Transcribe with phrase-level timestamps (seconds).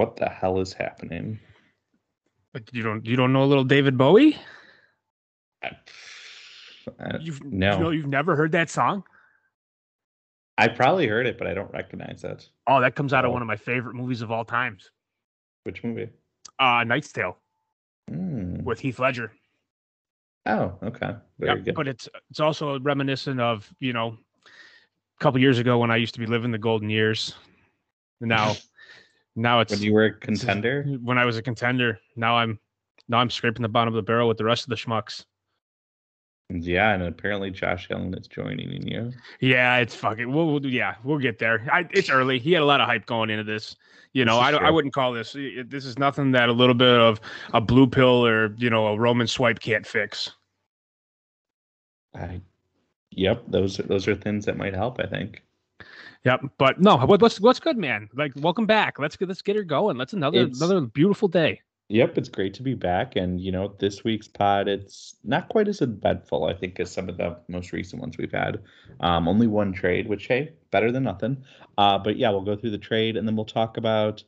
[0.00, 1.38] What the hell is happening?
[2.54, 4.34] But you don't you don't know a little David Bowie?
[5.62, 5.72] I,
[6.98, 9.04] I, You've no, you know, you've never heard that song?
[10.56, 12.48] I probably heard it, but I don't recognize it.
[12.66, 13.32] Oh, that comes out of Oh.
[13.34, 14.90] one of my favorite movies of all times.
[15.64, 16.08] Which movie?
[16.58, 17.36] Uh Knight's Tale
[18.10, 18.64] Mm.
[18.64, 19.32] with Heath Ledger.
[20.46, 21.14] Oh, okay.
[21.38, 21.74] Very good.
[21.74, 26.14] But it's it's also reminiscent of, you know, a couple years ago when I used
[26.14, 27.34] to be living the golden years.
[28.22, 28.56] Now
[29.36, 31.98] now it's when you were a contender, when I was a contender.
[32.16, 32.58] Now I'm
[33.08, 35.24] now I'm scraping the bottom of the barrel with the rest of the schmucks.
[36.48, 39.12] yeah, and apparently Josh Allen is joining in you.
[39.40, 40.32] Yeah, it's fucking.
[40.32, 41.66] We'll, we'll yeah, we'll get there.
[41.72, 42.38] I, it's early.
[42.38, 43.76] He had a lot of hype going into this.
[44.12, 45.32] You know, I, I wouldn't call this.
[45.32, 47.20] This is nothing that a little bit of
[47.52, 50.30] a blue pill or you know a Roman swipe can't fix.
[52.14, 52.40] I,
[53.12, 54.98] yep, those are those are things that might help.
[55.00, 55.42] I think.
[56.24, 56.42] Yep.
[56.58, 58.08] But no, what, what's what's good, man?
[58.14, 58.98] Like, welcome back.
[58.98, 59.96] Let's get let's get her going.
[59.96, 61.60] Let's another It's- another beautiful day.
[61.92, 65.66] Yep, it's great to be back, and you know, this week's pod it's not quite
[65.66, 68.60] as eventful, I think, as some of the most recent ones we've had.
[69.00, 71.38] Um, only one trade, which hey, better than nothing.
[71.76, 74.22] Uh, but yeah, we'll go through the trade, and then we'll talk about,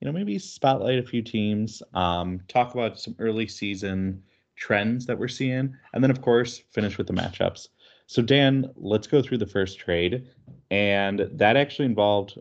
[0.00, 4.22] you know, maybe spotlight a few teams, um, talk about some early season
[4.56, 7.68] trends that we're seeing, and then of course finish with the matchups.
[8.06, 10.28] So Dan, let's go through the first trade,
[10.70, 12.38] and that actually involved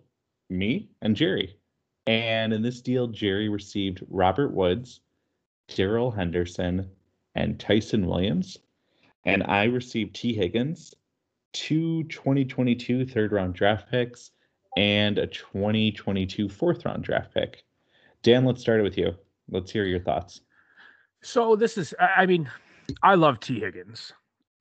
[0.50, 1.58] me and Jerry.
[2.08, 5.02] And in this deal, Jerry received Robert Woods,
[5.68, 6.90] Darrell Henderson,
[7.34, 8.58] and Ty'Son Williams.
[9.26, 10.94] And I received Tee Higgins,
[11.52, 14.32] two 2022 third round draft picks,
[14.78, 17.64] and a 2022 fourth round draft pick.
[18.22, 19.16] Dan, let's start it with you.
[19.50, 20.42] Let's hear your thoughts.
[21.24, 21.96] So this is.
[22.00, 22.50] I I mean,
[23.02, 24.14] I love Tee Higgins.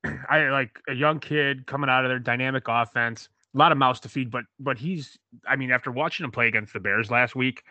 [0.30, 3.28] I like a young kid coming out of their dynamic offense.
[3.54, 5.16] A lot of mouths to feed, but but he's.
[5.48, 7.62] I mean, after watching him play against the Bears last week,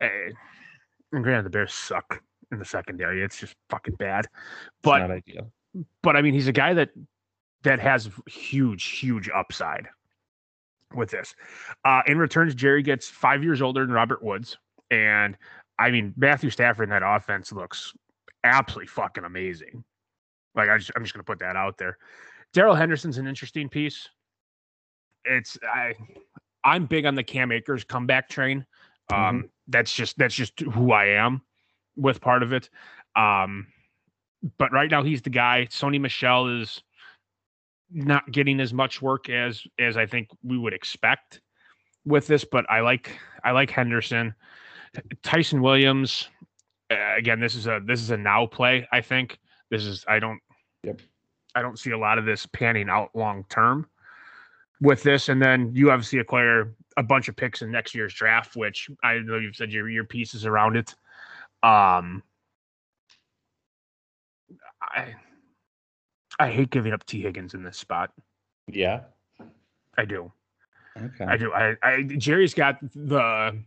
[0.00, 0.30] eh,
[1.12, 3.22] and granted the Bears suck in the secondary.
[3.22, 4.26] It's just fucking bad.
[4.82, 5.22] But
[6.02, 6.90] but I mean, he's a guy that
[7.62, 9.88] that has huge, huge upside
[10.94, 11.34] with this.
[11.84, 14.56] Uh, in returns, Jerry gets five years older than Robert Woods,
[14.90, 15.36] and
[15.78, 17.92] I mean Matthew Stafford in that offense looks
[18.44, 19.84] absolutely fucking amazing.
[20.56, 21.98] Like I just, I'm just gonna put that out there.
[22.52, 24.08] Darrell Henderson's an interesting piece.
[25.24, 25.94] It's I
[26.64, 28.66] I'm big on the Cam Akers comeback train.
[29.12, 31.42] Um, that's just that's just who I am
[31.96, 32.70] with part of it.
[33.14, 33.68] Um,
[34.58, 35.68] but right now he's the guy.
[35.70, 36.82] Sony Michel is
[37.90, 41.40] not getting as much work as as I think we would expect
[42.04, 44.34] with this, but I like I like Henderson,
[45.22, 46.28] Ty'Son Williams.
[46.90, 48.86] Uh, again, this is a this is a now play.
[48.92, 49.38] I think
[49.70, 50.40] this is I don't
[50.86, 51.00] Yep.
[51.54, 53.88] I don't see a lot of this panning out long term
[54.80, 58.56] with this, and then you obviously acquire a bunch of picks in next year's draft,
[58.56, 60.94] which I know you've said your your pieces around it.
[61.62, 62.22] Um,
[64.80, 65.14] I
[66.38, 68.12] I hate giving up Tee Higgins in this spot.
[68.68, 69.00] Yeah.
[69.98, 70.30] I do.
[70.96, 71.24] Okay.
[71.24, 71.52] I do.
[71.52, 73.58] I, I Jerry's got the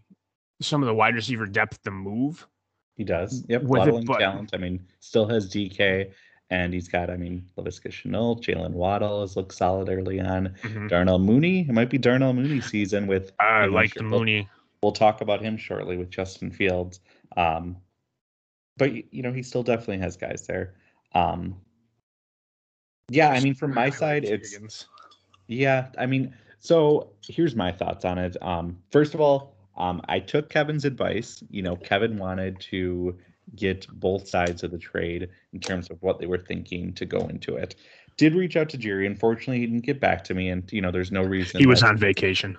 [0.62, 2.48] some of the wide receiver depth to move.
[2.96, 3.44] He does.
[3.48, 3.64] Yep.
[3.64, 4.52] With it, but- talent.
[4.54, 6.12] I mean, still has DK,
[6.50, 10.56] and he's got, I mean, Laviska Shenault, Jaylen Waddle has looked solid early on.
[10.88, 11.62] Darnell Mooney.
[11.62, 13.32] It might be Darnell Mooney season with.
[13.40, 14.48] I you know, like the sure, we'll- Mooney.
[14.82, 17.02] We'll talk about him shortly with Justin Fields.
[17.36, 17.76] Um,
[18.78, 20.76] but you know, he still definitely has guys there.
[21.14, 21.58] Um,
[23.10, 24.86] yeah, I mean, from my side, it's
[25.48, 25.88] yeah.
[25.98, 28.38] I mean, so here's my thoughts on it.
[28.42, 31.44] Um, first of all, um, I took Kevin's advice.
[31.50, 33.18] You know, Kevin wanted to
[33.56, 37.20] get both sides of the trade in terms of what they were thinking to go
[37.28, 37.76] into it.
[38.18, 39.08] Did reach out to Jerry.
[39.08, 41.60] Unfortunately, he didn't get back to me, and you know, there's no reason.
[41.60, 42.58] He was on vacation.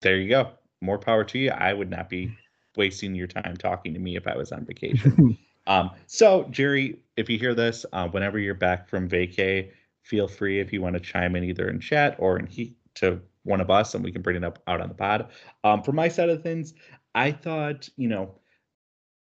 [0.00, 0.50] there you go.
[0.80, 1.50] More power to you.
[1.50, 2.36] I would not be
[2.76, 5.36] wasting your time talking to me if I was on vacation.
[5.66, 9.70] um, so Jerry, if you hear this, uh, whenever you're back from vacay,
[10.02, 13.20] feel free if you want to chime in either in chat or in heat to
[13.42, 15.28] one of us, and we can bring it up out on the pod.
[15.64, 16.74] Um, from my side of things,
[17.14, 18.34] I thought, you know,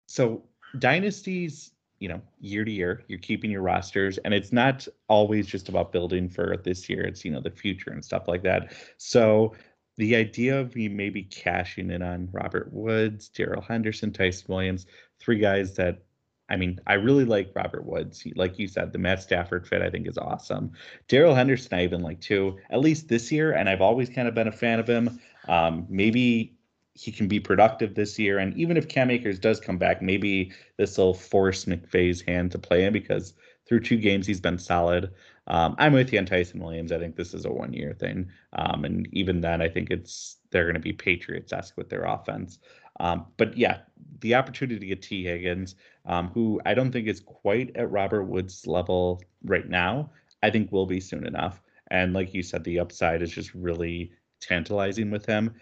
[0.07, 0.43] so
[0.79, 5.69] dynasties, you know, year to year, you're keeping your rosters, and it's not always just
[5.69, 7.03] about building for this year.
[7.03, 8.73] It's you know the future and stuff like that.
[8.97, 9.55] So
[9.97, 14.85] the idea of me maybe cashing in on Robert Woods, Darrell Henderson, Ty'Son Williams,
[15.19, 16.03] three guys that
[16.49, 18.25] I mean, I really like Robert Woods.
[18.35, 20.71] Like you said, the Matt Stafford fit I think is awesome.
[21.07, 24.35] Darrell Henderson, I even like too, at least this year, and I've always kind of
[24.35, 25.19] been a fan of him.
[25.47, 26.56] Um, maybe
[26.97, 30.51] he can be productive this year, and even if Cam Akers does come back, maybe
[30.77, 33.33] this will force McVay's hand to play him because
[33.67, 35.11] through two games he's been solid.
[35.47, 36.91] Um, I'm with you on Ty'Son Williams.
[36.91, 38.29] I think this is a one year thing.
[38.53, 42.03] Um, and even then, I think it's they're going to be Patriots esque with their
[42.03, 42.59] offense.
[42.99, 43.79] Um, but yeah,
[44.21, 48.23] the opportunity to get Tee Higgins, um, who I don't think is quite at Robert
[48.23, 50.11] Woods' level right now,
[50.41, 51.61] I think will be soon enough.
[51.91, 55.53] And like you said, the upside is just really tantalizing with him.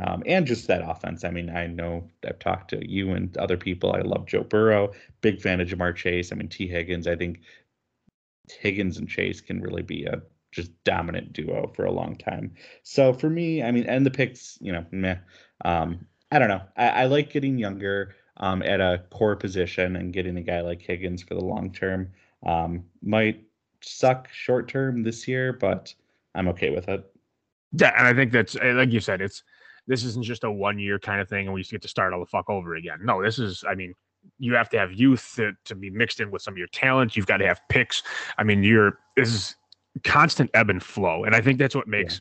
[0.00, 1.22] Um, and just that offense.
[1.22, 3.92] I mean, I know I've talked to you and other people.
[3.92, 6.32] I love Joe Burrow, big fan of Ja'Marr Chase.
[6.32, 7.40] I mean, Tee Higgins, I think
[8.50, 12.54] Higgins and Chase can really be a just dominant duo for a long time.
[12.82, 15.16] So for me, I mean, and the picks, you know, meh.
[15.64, 16.62] Um, I don't know.
[16.76, 20.80] I, I like getting younger um, at a core position and getting a guy like
[20.80, 22.10] Higgins for the long term.
[22.44, 23.44] Um, might
[23.82, 25.94] suck short term this year, but
[26.34, 27.04] I'm okay with it.
[27.72, 29.42] Yeah, and I think that's eh, like you said, it's
[29.86, 32.12] this isn't just a one year kind of thing and we just get to start
[32.12, 32.98] all the fuck over again.
[33.02, 33.94] No, this is, I mean,
[34.38, 37.16] you have to have youth to, to be mixed in with some of your talent.
[37.16, 38.02] You've got to have picks.
[38.38, 39.56] I mean, you're this is
[40.04, 42.20] constant ebb and flow, and I think that's what makes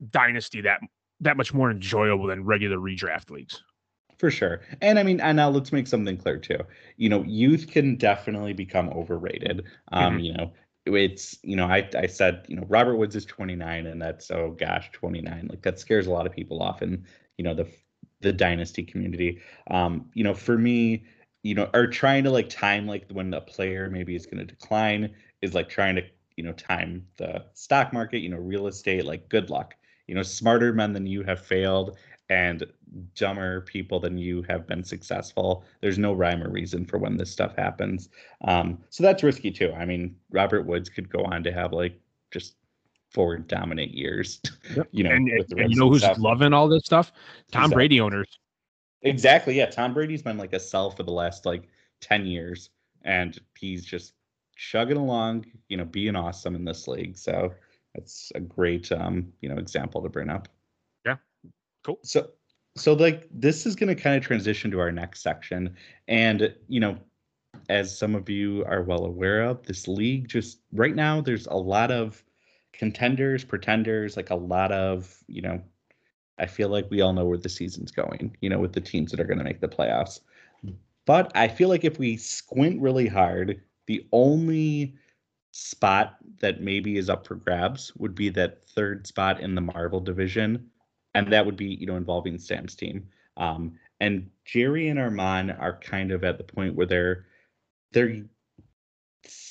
[0.00, 0.06] yeah.
[0.10, 0.80] dynasty that
[1.20, 3.62] that much more enjoyable than regular redraft leagues.
[4.18, 4.60] For sure.
[4.80, 6.58] And I mean, and now let's make something clear too.
[6.96, 9.64] You know, youth can definitely become overrated.
[9.92, 10.18] Um, mm-hmm.
[10.20, 10.52] you know,
[10.86, 14.54] it's you know I I said you know Robert Woods is 29 and that's oh
[14.58, 17.04] gosh 29 like that scares a lot of people off in
[17.38, 17.66] you know the
[18.20, 19.40] the dynasty community.
[19.70, 21.04] Um, you know for me
[21.42, 24.44] you know are trying to like time like when a player maybe is going to
[24.44, 26.02] decline is like trying to
[26.36, 29.74] you know time the stock market you know real estate like good luck
[30.06, 31.96] you know smarter men than you have failed
[32.30, 32.64] and
[33.14, 35.64] dumber people than you have been successful.
[35.80, 38.08] There's no rhyme or reason for when this stuff happens.
[38.42, 39.72] Um, so that's risky too.
[39.72, 41.98] I mean, Robert Woods could go on to have like
[42.30, 42.56] just
[43.10, 44.40] four dominant years.
[44.74, 44.88] Yep.
[44.92, 46.18] you know, and, and you know who's stuff.
[46.18, 47.12] loving all this stuff?
[47.52, 47.74] Tom exactly.
[47.74, 48.38] Brady owners.
[49.02, 49.54] Exactly.
[49.56, 51.68] Yeah, Tom Brady's been like a sell for the last like
[52.00, 52.70] ten years,
[53.02, 54.14] and he's just
[54.56, 55.44] chugging along.
[55.68, 57.18] You know, being awesome in this league.
[57.18, 57.52] So
[57.94, 60.48] that's a great um, you know example to bring up.
[61.84, 61.98] Cool.
[62.02, 62.30] So
[62.76, 65.76] so like this is going to kind of transition to our next section.
[66.08, 66.98] And you know
[67.68, 71.54] as some of you are well aware of this league just right now there's a
[71.54, 72.24] lot of
[72.72, 75.62] contenders pretenders like a lot of you know
[76.38, 79.10] i feel like we all know where the season's going you know with the teams
[79.10, 80.20] that are going to make the playoffs.
[81.06, 84.94] But i feel like if we squint really hard the only
[85.52, 90.00] spot that maybe is up for grabs would be that third spot in the marvel
[90.00, 90.68] division
[91.14, 93.08] and that would be you know involving Sam's team.
[93.36, 97.26] Um, and Jerry and Armand are kind of at the point where they're
[97.92, 98.24] they're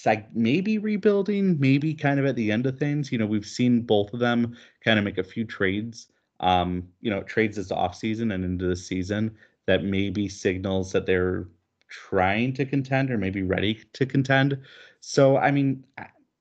[0.06, 3.12] like maybe rebuilding, maybe kind of at the end of things.
[3.12, 6.07] You know, we've seen both of them kind of make a few trades.
[6.39, 11.06] Um, you know, trades this off season and into the season that maybe signals that
[11.06, 11.48] they're
[11.89, 14.57] trying to contend or maybe ready to contend.
[15.00, 15.83] So, I mean,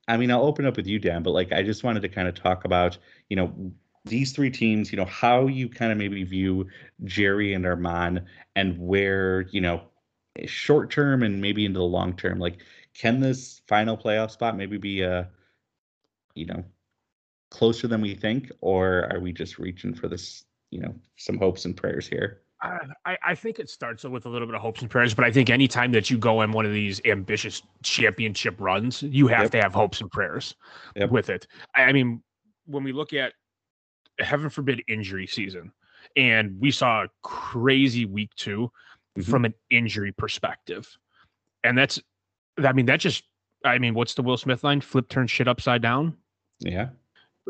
[0.09, 2.27] I mean, I'll open up with you, Dan, but like, I just wanted to kind
[2.27, 2.99] of talk about,
[3.29, 3.55] you know,
[4.05, 6.67] these three teams, you know, how you kind of maybe view
[7.05, 8.23] Jerry and Armand
[8.57, 9.83] and where, you know,
[10.37, 12.59] eh, short term and maybe into the long term, like
[12.95, 15.29] can this final playoff spot maybe be a,
[16.35, 16.65] you know,
[17.51, 21.65] closer than we think, or are we just reaching for this, you know, some hopes
[21.65, 22.41] and prayers here?
[22.63, 25.25] Uh, I, I think it starts with a little bit of hopes and prayers, but
[25.25, 29.43] I think anytime that you go on one of these ambitious championship runs, you have
[29.43, 29.51] yep.
[29.53, 30.55] to have hopes and prayers
[30.95, 31.11] yep.
[31.11, 31.47] with it.
[31.75, 32.23] I, I mean,
[32.67, 33.33] when we look at
[34.19, 35.73] heaven forbid injury season.
[36.17, 38.71] And we saw a crazy week 2
[39.19, 39.31] mm-hmm.
[39.31, 40.97] from an injury perspective.
[41.65, 42.01] And that's
[42.63, 43.25] i mean that just
[43.65, 44.81] i mean what's the will smith line?
[44.81, 46.17] Flip turn shit upside down?
[46.61, 46.89] Yeah.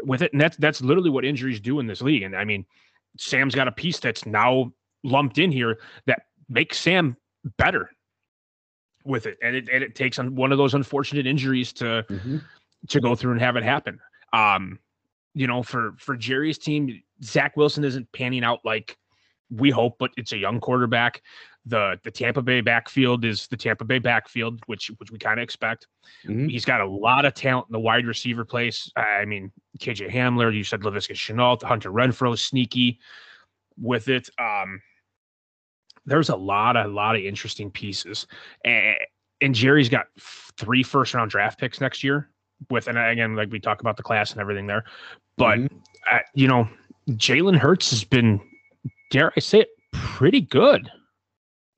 [0.04, 0.32] With it.
[0.32, 2.22] And that's that's literally what injuries do in this league.
[2.22, 2.64] And i mean
[3.18, 4.72] sam's got a piece that's now
[5.04, 7.16] lumped in here that makes sam
[7.58, 7.90] better
[9.04, 9.36] with it.
[9.42, 12.38] And it, and it takes on one of those unfortunate injuries to mm-hmm.
[12.88, 13.98] to go through and have it happen.
[14.32, 14.78] Um
[15.34, 18.96] you know, for for Jerry's team, Zach Wilson isn't panning out like
[19.50, 21.22] we hope, but it's a young quarterback.
[21.66, 25.44] The the Tampa Bay backfield is the Tampa Bay backfield, which which we kind of
[25.44, 25.86] expect.
[26.26, 26.48] Mm-hmm.
[26.48, 28.90] He's got a lot of talent in the wide receiver place.
[28.96, 32.98] I mean, KJ Hamler, you said Laviska Shenault, Hunter Renfrow, sneaky
[33.80, 34.28] with it.
[34.38, 34.82] Um,
[36.04, 38.26] there's a lot, a lot of interesting pieces,
[38.64, 38.96] and,
[39.40, 40.06] and Jerry's got
[40.58, 42.31] three first round draft picks next year
[42.70, 44.84] with, and again, like we talk about the class and everything there,
[45.36, 45.76] but mm-hmm.
[46.10, 46.68] uh, you know,
[47.10, 48.40] Jalen Hurts has been,
[49.10, 50.90] dare I say it, pretty good.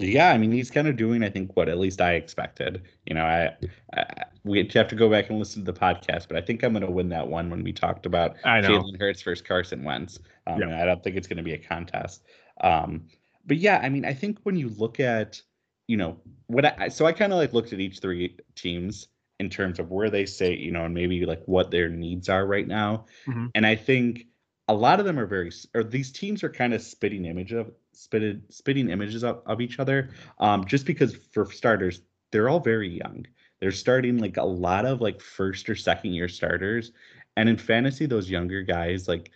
[0.01, 2.83] Yeah, I mean, he's kind of doing, I think, what at least I expected.
[3.07, 3.57] You know, I,
[3.97, 6.73] I we have to go back and listen to the podcast, but I think I'm
[6.73, 10.19] going to win that one when we talked about Jalen Hurts versus Carson Wentz.
[10.47, 10.71] Um, yep.
[10.71, 12.25] I don't think it's going to be a contest.
[12.61, 13.07] Um,
[13.47, 15.41] but yeah, I mean, I think when you look at,
[15.87, 19.09] you know, what I so I kind of like looked at each three teams
[19.41, 22.47] in terms of where they say, you know, and maybe like what their needs are
[22.47, 23.07] right now.
[23.27, 23.47] Mm-hmm.
[23.55, 24.27] And I think
[24.69, 27.71] a lot of them are very, or these teams are kind of spitting image of
[27.93, 30.11] spitted spitting images of, of each other.
[30.39, 33.27] Um, just because for starters, they're all very young.
[33.61, 36.93] They're starting like a lot of like first or second year starters.
[37.37, 39.31] And in fantasy, those younger guys, like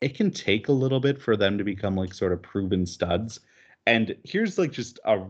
[0.00, 3.40] it can take a little bit for them to become like sort of proven studs.
[3.86, 5.26] And here's like just a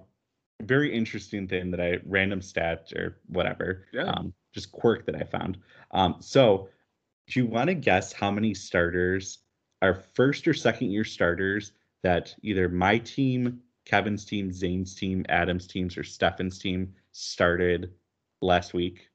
[0.60, 4.04] very interesting thing that I random stat or whatever, Yeah.
[4.04, 5.58] um, just quirk that I found.
[5.92, 6.68] Um, so
[7.28, 9.38] do you want to guess how many starters
[9.82, 15.66] are first or second year starters that either my team, Kevin's team, Zane's team, Adam's
[15.66, 17.92] teams, or Stefan's team started
[18.42, 19.08] last week?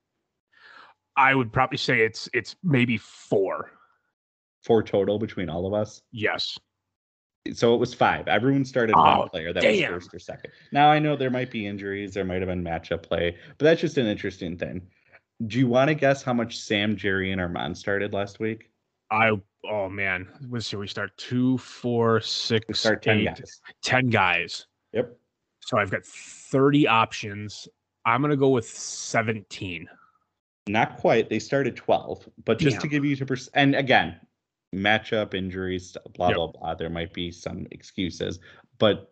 [1.17, 3.71] I would probably say it's it's maybe four.
[4.63, 6.01] Four total between all of us.
[6.11, 6.57] Yes.
[7.53, 8.27] So it was five.
[8.27, 9.93] Everyone started Oh, one player that damn.
[9.93, 10.51] was first or second.
[10.71, 13.81] Now I know there might be injuries, there might have been matchup play, but that's
[13.81, 14.81] just an interesting thing.
[15.47, 18.71] Do you want to guess how much Sam, Jerry, and Armand started last week?
[19.11, 19.31] I
[19.69, 20.27] oh man.
[20.49, 20.77] Let's see.
[20.77, 23.61] We start two, four, six, We start 10 guys.
[23.83, 24.65] 10 guys.
[24.93, 25.15] Yep.
[25.59, 27.67] So I've got 30 options.
[28.05, 29.87] I'm gonna go with 17.
[30.67, 31.29] Not quite.
[31.29, 34.15] They started 12, but just to give you to pers- and again,
[34.75, 36.35] matchup injuries, blah Yep.
[36.35, 36.75] blah blah.
[36.75, 38.39] There might be some excuses,
[38.77, 39.11] but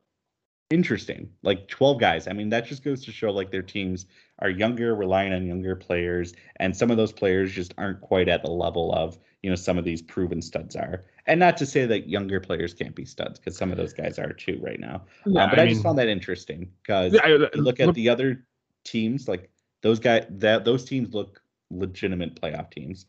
[0.70, 1.30] interesting.
[1.44, 2.28] Like 12 guys.
[2.28, 4.06] I mean, that just goes to show like their teams
[4.40, 8.42] are younger, relying on younger players, and some of those players just aren't quite at
[8.44, 11.06] the level of you know some of these proven studs are.
[11.28, 14.20] And not to say that younger players can't be studs, because some of those guys
[14.20, 15.06] are too right now.
[15.26, 18.46] Yeah, Um, but I, I just found that interesting because I- look at the other
[18.84, 19.50] teams, like
[19.82, 23.06] those guys, that those teams look legitimate playoff teams.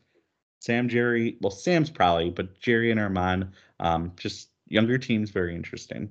[0.64, 3.48] Sam, Jerry, well, Sam's probably, but Jerry and Armand,
[3.80, 6.08] um, just younger teams, very interesting.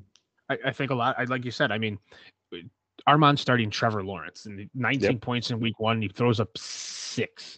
[0.47, 1.15] I, I think a lot.
[1.17, 1.71] I like you said.
[1.71, 1.97] I mean,
[3.07, 5.21] Armand starting Trevor Lawrence and 19 Yep.
[5.21, 6.03] points in week one.
[6.03, 7.57] He throws up six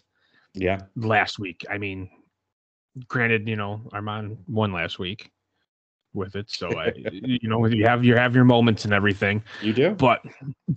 [0.54, 1.66] Yeah, last week.
[1.68, 2.08] I mean,
[3.08, 5.30] granted, you know, Armand won last week
[6.14, 9.42] with it, so I, you know, you have you have your moments and everything.
[9.60, 9.90] you do.
[9.90, 10.22] But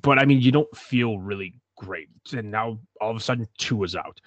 [0.01, 2.09] but I mean, you don't feel really great.
[2.33, 4.19] And now all of a sudden, Tua is out.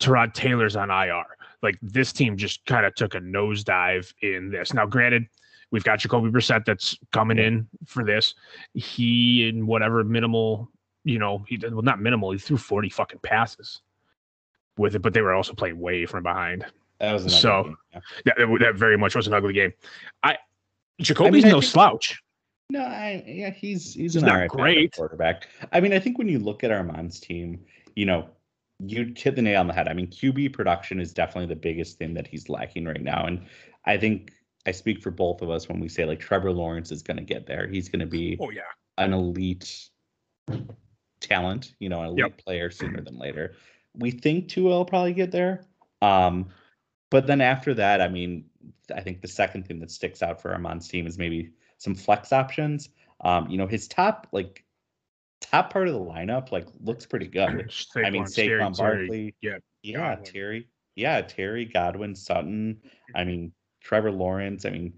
[0.00, 1.24] Tyrod Taylor's on IR.
[1.62, 4.74] Like this team just kind of took a nosedive in this.
[4.74, 5.26] Now, granted,
[5.70, 8.34] we've got Jacoby Brissett that's coming in for this.
[8.74, 10.70] He in whatever minimal,
[11.04, 12.32] you know, he did well, not minimal.
[12.32, 13.80] He threw forty fucking passes
[14.76, 16.66] with it, but they were also playing way from behind.
[17.00, 18.00] That was So, game, yeah.
[18.26, 19.72] That, that very much was an ugly game.
[20.22, 20.36] I
[21.00, 22.20] Jacoby's I no think- slouch.
[22.70, 24.94] No, I, yeah, he's he's, He's an not great.
[24.96, 25.48] quarterback.
[25.72, 27.60] I mean, I think when you look at Armand's team,
[27.94, 28.28] you know,
[28.80, 29.88] you hit the nail on the head.
[29.88, 33.46] I mean, QB production is definitely the biggest thing that he's lacking right now, and
[33.84, 34.32] I think
[34.66, 37.22] I speak for both of us when we say like Trevor Lawrence is going to
[37.22, 37.66] get there.
[37.68, 38.62] He's going to be Oh yeah.
[38.98, 39.90] an elite
[41.20, 42.38] talent, you know, an elite Yep.
[42.44, 43.54] player sooner than later.
[43.94, 45.66] We think Tua will probably get there.
[46.02, 46.48] Um,
[47.10, 48.46] but then after that, I mean,
[48.94, 52.32] I think the second thing that sticks out for Armand's team is maybe some flex
[52.32, 52.88] options.
[53.20, 54.64] Um, you know, his top like
[55.44, 57.48] top part of the lineup like looks pretty good.
[57.48, 58.70] I mean, Saquon, Terry.
[58.70, 60.32] Barkley, yeah, yeah, Godwin.
[60.32, 62.80] Terry, yeah, Terry Godwin, Sutton.
[63.14, 64.64] I mean, Trevor Lawrence.
[64.64, 64.94] I mean,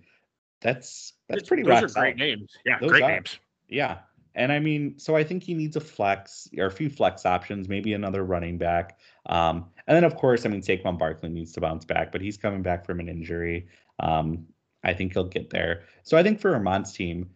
[0.61, 2.53] that's that's pretty Those rock are great names.
[2.65, 3.11] Yeah, Those great are.
[3.11, 3.39] names.
[3.69, 3.99] Yeah.
[4.35, 7.71] And I mean, so I think he needs a flex or a few flex options,
[7.71, 8.99] maybe another running back.
[9.25, 12.37] Um, and then of course, I mean, Saquon Barkley needs to bounce back, but he's
[12.37, 13.67] coming back from an injury.
[13.99, 14.47] Um,
[14.85, 15.85] I think he'll get there.
[16.03, 17.31] So I think for Armand's team,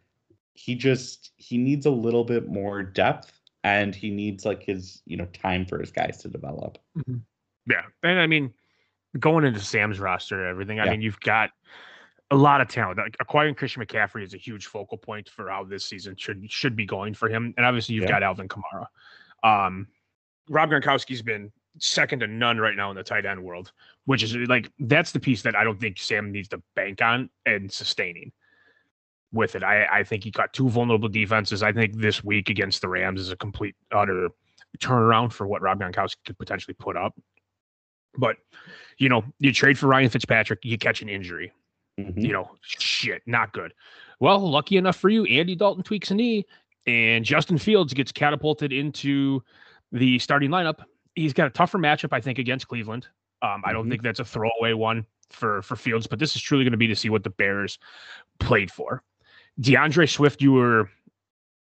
[0.54, 3.32] he just he needs a little bit more depth
[3.64, 6.78] and he needs like his, you know, time for his guys to develop.
[7.66, 8.52] Yeah, and I mean,
[9.18, 10.80] going into Sam's roster, and everything.
[10.80, 10.92] I Yeah.
[10.92, 11.50] mean, you've got
[12.30, 12.98] a lot of talent.
[12.98, 16.76] Like acquiring Christian McCaffrey is a huge focal point for how this season should should
[16.76, 17.52] be going for him.
[17.56, 18.10] And obviously, you've Yeah.
[18.10, 18.86] got Alvin Kamara.
[19.42, 19.88] Um,
[20.48, 23.72] Rob Gronkowski's been second to none right now in the tight end world,
[24.04, 27.30] which is like that's the piece that I don't think Sam needs to bank on
[27.46, 28.32] and sustaining.
[29.32, 31.62] With it, I I think he got two vulnerable defenses.
[31.62, 34.30] I think this week against the Rams is a complete utter
[34.78, 37.14] turnaround for what Rob Gronkowski could potentially put up.
[38.18, 38.38] But
[38.98, 41.52] you know, you trade for Ryan Fitzpatrick, you catch an injury.
[41.98, 42.20] Mhm.
[42.20, 43.72] You know, shit, not good.
[44.18, 46.44] Well, lucky enough for you, Andy Dalton tweaks a knee,
[46.86, 49.42] and Justin Fields gets catapulted into
[49.92, 50.84] the starting lineup.
[51.14, 53.06] He's got a tougher matchup, I think, against Cleveland.
[53.42, 53.90] Um, I don't Mhm.
[53.90, 56.88] think that's a throwaway one for for Fields, but this is truly going to be
[56.88, 57.78] to see what the Bears
[58.40, 59.02] played for.
[59.60, 60.88] D'Andre Swift, you were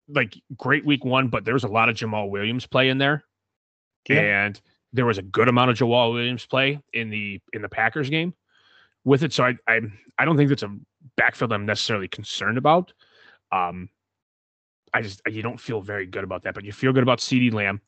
[0.08, 3.24] like great week one, but there was a lot of Jamaal Williams play in there
[4.08, 4.44] Yeah.
[4.46, 4.60] and
[4.92, 8.34] there was a good amount of Jamaal Williams play in the in the Packers game
[9.04, 9.32] with it.
[9.32, 9.80] So I I
[10.18, 10.76] I don't think that's a
[11.16, 12.92] backfield I'm necessarily concerned about.
[13.52, 13.88] Um,
[14.94, 17.52] I just you don't feel very good about that, but you feel good about CeeDee
[17.52, 17.80] Lamb.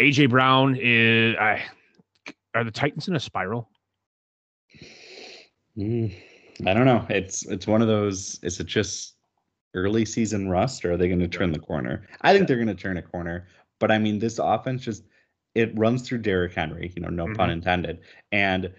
[0.00, 1.64] AJ Brown is I
[2.54, 3.68] are the Titans in a spiral?
[5.76, 6.14] Mm,
[6.66, 7.04] I don't know.
[7.10, 8.38] It's it's one of those.
[8.42, 9.13] Is it just
[9.74, 12.06] early season rust or are they going to turn the corner?
[12.22, 13.46] I think they're going to turn a corner.
[13.80, 15.04] But I mean, this offense just
[15.54, 17.34] it runs through Derrick Henry, you know, no mm-hmm.
[17.34, 18.00] pun intended.
[18.32, 18.72] And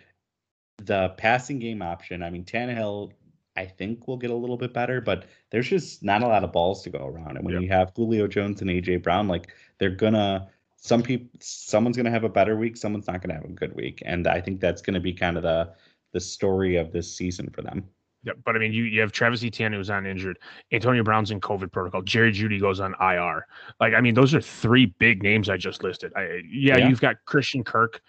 [0.77, 3.11] the passing game option, I mean, Tannehill,
[3.55, 6.51] I think will get a little bit better, but there's just not a lot of
[6.51, 7.37] balls to go around.
[7.37, 7.63] And when yep.
[7.63, 12.25] you have Julio Jones and AJ Brown, like they're gonna some people someone's gonna have
[12.25, 14.01] a better week, someone's not gonna have a good week.
[14.05, 15.73] And I think that's gonna be kind of the
[16.11, 17.85] the story of this season for them.
[18.25, 20.39] Yeah, but I mean, you, you have Travis Etienne who's on injured,
[20.71, 23.45] Antonio Brown's in COVID protocol, Jerry Jeudy goes on IR.
[23.79, 26.11] Like, I mean, those are three big names I just listed.
[26.15, 26.89] I, yeah, yeah.
[26.89, 28.01] you've got Christian Kirk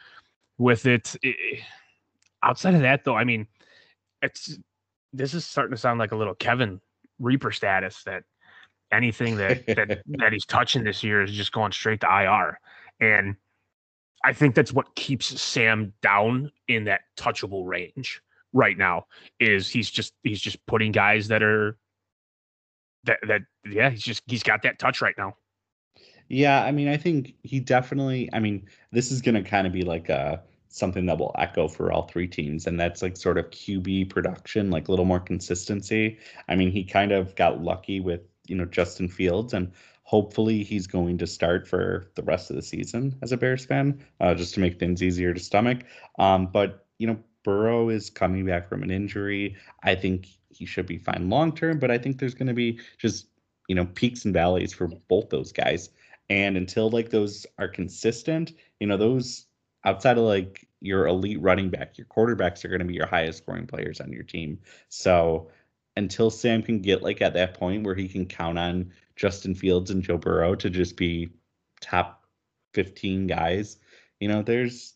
[0.56, 1.14] with it.
[1.22, 1.60] it.
[2.42, 3.46] Outside of that, though, I mean,
[4.22, 4.58] it's
[5.12, 6.80] this is starting to sound like a little Kevin
[7.18, 8.24] Reaper status that
[8.90, 12.58] anything that that that he's touching this year is just going straight to IR,
[13.00, 13.36] and
[14.24, 18.22] I think that's what keeps Sam down in that touchable range
[18.56, 19.04] right now
[19.38, 21.76] is he's just he's just putting guys that are
[23.04, 25.36] that that yeah he's just he's got that touch right now.
[26.28, 29.72] Yeah i mean i think he definitely i mean this is going to kind of
[29.72, 33.38] be like a something that will echo for all three teams and that's like sort
[33.38, 36.18] of qb production like a little more consistency.
[36.48, 39.70] I mean he kind of got lucky with you know justin fields and
[40.02, 44.04] hopefully he's going to start for the rest of the season as a bears fan
[44.20, 45.80] uh, just to make things easier to stomach.
[46.18, 49.54] Um, but you know Burrow is coming back from an injury.
[49.84, 52.80] I think he should be fine long term, but I think there's going to be
[52.98, 53.28] just,
[53.68, 55.90] you know, peaks and valleys for both those guys.
[56.28, 59.46] And until like those are consistent, you know, those
[59.84, 63.38] outside of like your elite running back, your quarterbacks are going to be your highest
[63.38, 64.58] scoring players on your team.
[64.88, 65.48] So
[65.96, 69.92] until Sam can get like at that point where he can count on Justin Fields
[69.92, 71.30] and Joe Burrow to just be
[71.80, 72.24] top
[72.74, 73.78] 15 guys,
[74.18, 74.95] you know, there's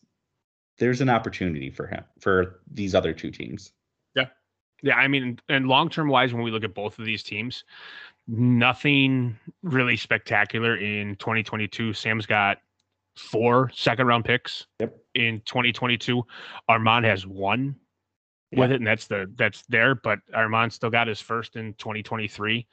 [0.80, 3.72] there's an opportunity for him for these other two teams.
[4.16, 4.26] Yeah.
[4.82, 4.96] Yeah.
[4.96, 7.64] I mean, and long term wise, when we look at both of these teams,
[8.26, 11.92] nothing really spectacular in 2022.
[11.92, 12.58] Sam's got
[13.14, 14.96] four second round picks yep.
[15.14, 16.22] in 2022.
[16.68, 17.76] Armand has one
[18.52, 19.94] with it, and that's the that's there.
[19.94, 22.66] But Armand still got his first in 2023.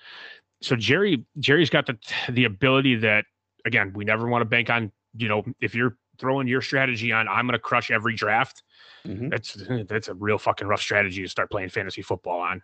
[0.61, 1.97] So Jerry Jerry's got the
[2.29, 3.25] the ability that
[3.65, 4.91] again we never want to bank on.
[5.15, 8.63] You know, if you're throwing your strategy on I'm going to crush every draft,
[9.05, 9.29] mm-hmm.
[9.29, 12.61] that's that's a real fucking rough strategy to start playing fantasy football on.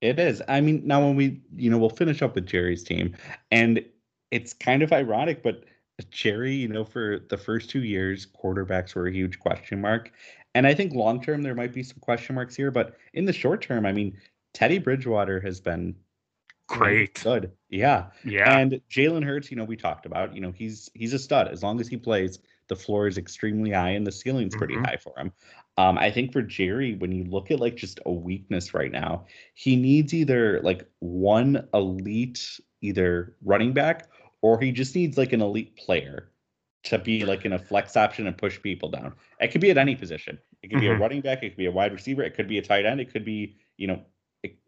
[0.00, 0.42] It is.
[0.48, 3.16] I mean, now when we, you know, we'll finish up with Jerry's team,
[3.50, 3.82] and
[4.30, 5.64] it's kind of ironic, but
[6.10, 10.12] Jerry, you know, for the first two years, quarterbacks were a huge question mark.
[10.54, 13.32] And I think long term there might be some question marks here, but in the
[13.32, 14.16] short term, I mean,
[14.52, 15.94] Teddy Bridgewater has been
[16.68, 18.58] great, good, yeah, yeah.
[18.58, 21.62] And Jalen Hurts, you know, we talked about, you know, he's he's a stud as
[21.62, 24.84] long as he plays the floor is extremely high and the ceiling's pretty mm-hmm.
[24.84, 25.32] high for him.
[25.76, 29.26] Um, I think for Jerry, when you look at like just a weakness right now,
[29.54, 34.08] he needs either like one elite, either running back,
[34.40, 36.30] or he just needs like an elite player
[36.84, 39.14] to be like in a flex option and push people down.
[39.40, 40.38] It could be at any position.
[40.62, 40.80] It could mm-hmm.
[40.80, 41.02] be a mm-hmm.
[41.02, 43.12] running back, it could be a wide receiver, it could be a tight end, it
[43.12, 44.02] could be, you know,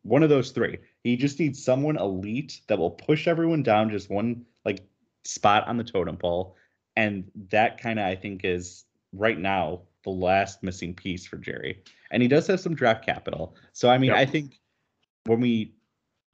[0.02, 0.78] one of those three.
[1.04, 4.80] He just needs someone elite that will push everyone down just one like
[5.24, 6.56] spot on the totem pole
[6.96, 11.82] and that kind of I think is right now the last missing piece for Jerry.
[12.10, 13.56] And he does have some draft capital.
[13.72, 14.18] So I mean, yep.
[14.18, 14.60] I think
[15.24, 15.72] when we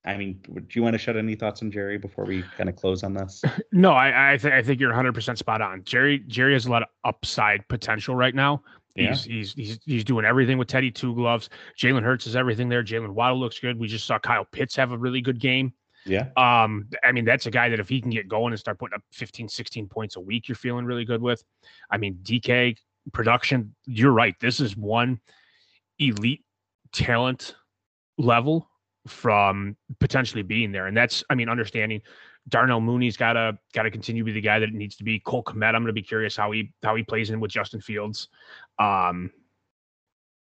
[0.05, 2.75] I mean, do you want to shed any thoughts on Jerry before we kind of
[2.75, 3.43] close on this?
[3.73, 5.83] No, I I, th- I think you're 100 percent spot on.
[5.85, 8.63] Jerry Jerry has a lot of upside potential right now.
[8.95, 9.35] He's yeah.
[9.35, 11.49] he's he's he's doing everything with Teddy Two Gloves.
[11.79, 12.85] Jalen Hurts is everything there.
[12.85, 13.79] Jaylen Waddle looks good.
[13.79, 15.73] We just saw Kyle Pitts have a really good game.
[16.05, 16.29] Yeah.
[16.37, 18.95] Um, I mean, that's a guy that if he can get going and start putting
[18.95, 21.43] up 15, 16 points a week, you're feeling really good with.
[21.91, 22.77] I mean, DK
[23.13, 24.35] production, you're right.
[24.41, 25.21] This is one
[25.99, 26.45] elite
[26.93, 27.55] talent
[28.19, 28.69] level
[29.07, 30.87] from potentially being there.
[30.87, 32.03] And that's, I mean, understanding
[32.49, 35.21] Darnell Mooney's gotta gotta continue to be the guy that it needs to be.
[35.21, 38.29] Cole Kmet, I'm gonna be curious how he how he plays in with Justin Fields.
[38.79, 39.31] Um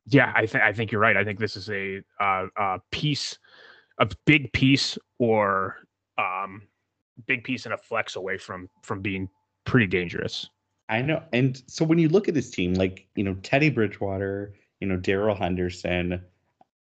[0.05, 1.15] yeah, I think I think you're right.
[1.17, 3.37] I think this is a uh, uh piece
[3.99, 5.77] a big piece or
[6.17, 6.63] um
[7.27, 9.29] big piece and a flex away from from being
[9.65, 10.49] pretty dangerous.
[10.89, 11.23] I know.
[11.31, 14.97] And so when you look at this team, like, you know, Teddy Bridgewater, you know,
[14.97, 16.21] Darrell Henderson,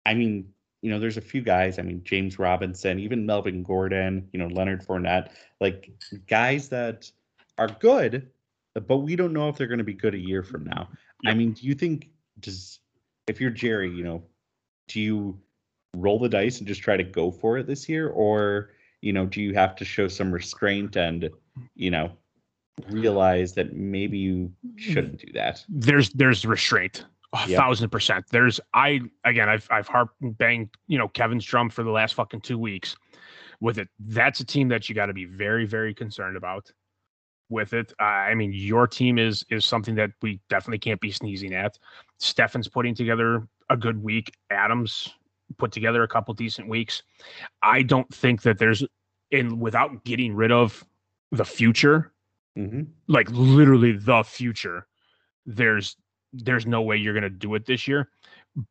[0.07, 0.49] I mean,
[0.83, 4.47] you know, there's a few guys, I mean, James Robinson, even Melvin Gordon, you know,
[4.47, 5.91] Leonard Fournette, like
[6.29, 7.11] guys that
[7.59, 8.31] are good,
[8.75, 10.89] but we don't know if they're going to be good a year from now.
[11.27, 12.09] I mean, do you think
[12.39, 12.79] does
[13.27, 14.23] if you're Jerry, you know,
[14.89, 15.39] do you
[15.97, 19.27] roll the dice and just try to go for it this year or you know
[19.27, 21.29] do you have to show some restraint and
[21.75, 22.11] you know
[22.89, 27.59] realize that maybe you shouldn't do that there's there's restraint a yep.
[27.59, 31.91] thousand percent there's i again i've i've harp banged you know kevin's drum for the
[31.91, 32.97] last fucking two weeks
[33.61, 33.89] with it.
[33.99, 36.71] That's a team that you got to be very, very concerned about
[37.49, 37.93] with it.
[38.01, 41.79] Uh, I mean, your team is is something that we definitely can't be sneezing at.
[42.19, 44.35] Stefan's putting together a good week.
[44.51, 45.09] Adams
[45.59, 47.03] put together a couple decent weeks.
[47.63, 48.85] I don't think that there's
[49.31, 50.85] in without getting rid of
[51.33, 52.13] the future,
[52.59, 52.83] Mm-hmm.
[53.07, 54.87] like literally the future.
[55.47, 55.97] There's
[56.33, 58.11] there's no way you're going to do it this year.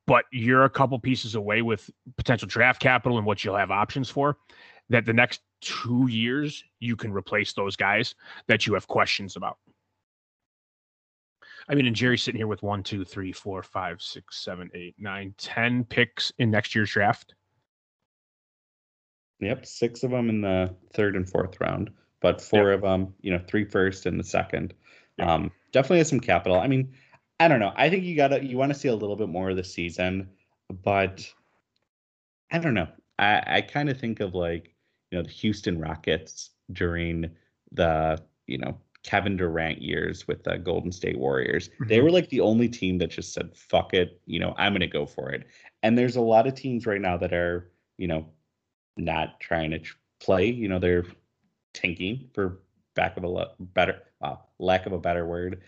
[0.06, 4.10] But you're a couple pieces away with potential draft capital and what you'll have options
[4.10, 4.38] for.
[4.90, 8.16] That the next two years you can replace those guys
[8.48, 9.58] that you have questions about.
[11.68, 14.96] I mean, and Jerry's sitting here with one, two, three, four, five, six, seven, eight,
[14.98, 17.36] nine, ten picks in next year's draft.
[19.40, 23.32] Yep, six of them in the third and fourth round, but four of them, you
[23.32, 24.74] know, three first and the second.
[25.18, 25.28] Yep.
[25.28, 26.60] Um, definitely has some capital.
[26.60, 26.94] I mean,
[27.40, 27.72] I don't know.
[27.76, 30.30] I think you gotta you want to see a little bit more of the season,
[30.84, 31.26] but
[32.52, 32.88] I don't know.
[33.18, 34.74] I I kind of think of like
[35.12, 37.30] you know the Houston Rockets during
[37.72, 41.70] the you know Kevin Durant years with the Golden State Warriors.
[41.88, 42.04] They Mhm.
[42.04, 44.88] were like the only team that just said fuck it, you know, I'm going to
[44.88, 45.48] go for it.
[45.84, 48.28] And there's a lot of teams right now that are, you know,
[48.98, 49.80] not trying to
[50.20, 51.06] play, you know, they're
[51.74, 52.60] tanking for
[52.96, 55.62] back of a le- better wow, lack of a better word.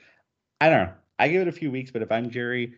[0.60, 0.94] I don't know.
[1.20, 2.74] I give it a few weeks, but if I'm Jerry,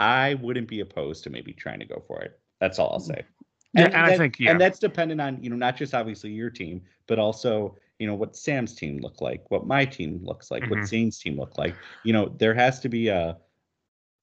[0.00, 2.38] I wouldn't be opposed to maybe trying to go for it.
[2.60, 3.24] That's all I'll say.
[3.74, 4.52] Yeah, and I that- think, yeah.
[4.52, 8.14] and that's dependent on you know not just obviously your team, but also you know
[8.14, 10.86] what Sam's team look like, what my team looks like, what Mhm.
[10.86, 11.74] Zane's team look like.
[12.04, 13.36] You know there has to be a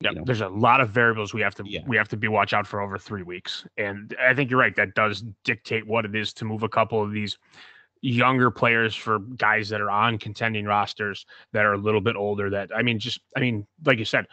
[0.02, 0.24] Yeah, you know.
[0.26, 1.82] there's a lot of variables we have to Yeah.
[1.88, 4.76] we have to be watch out for over three weeks, and I think you're right.
[4.76, 7.38] That does dictate what it is to move a couple of these
[8.02, 12.50] younger players for guys that are on contending rosters that are a little bit older.
[12.50, 14.28] That I mean, just I mean, like you said,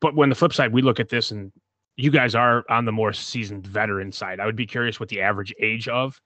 [0.00, 1.50] but when the flip side, we look at this and
[1.96, 4.38] you guys are on the more seasoned veteran side.
[4.38, 6.20] I would be curious what the average age of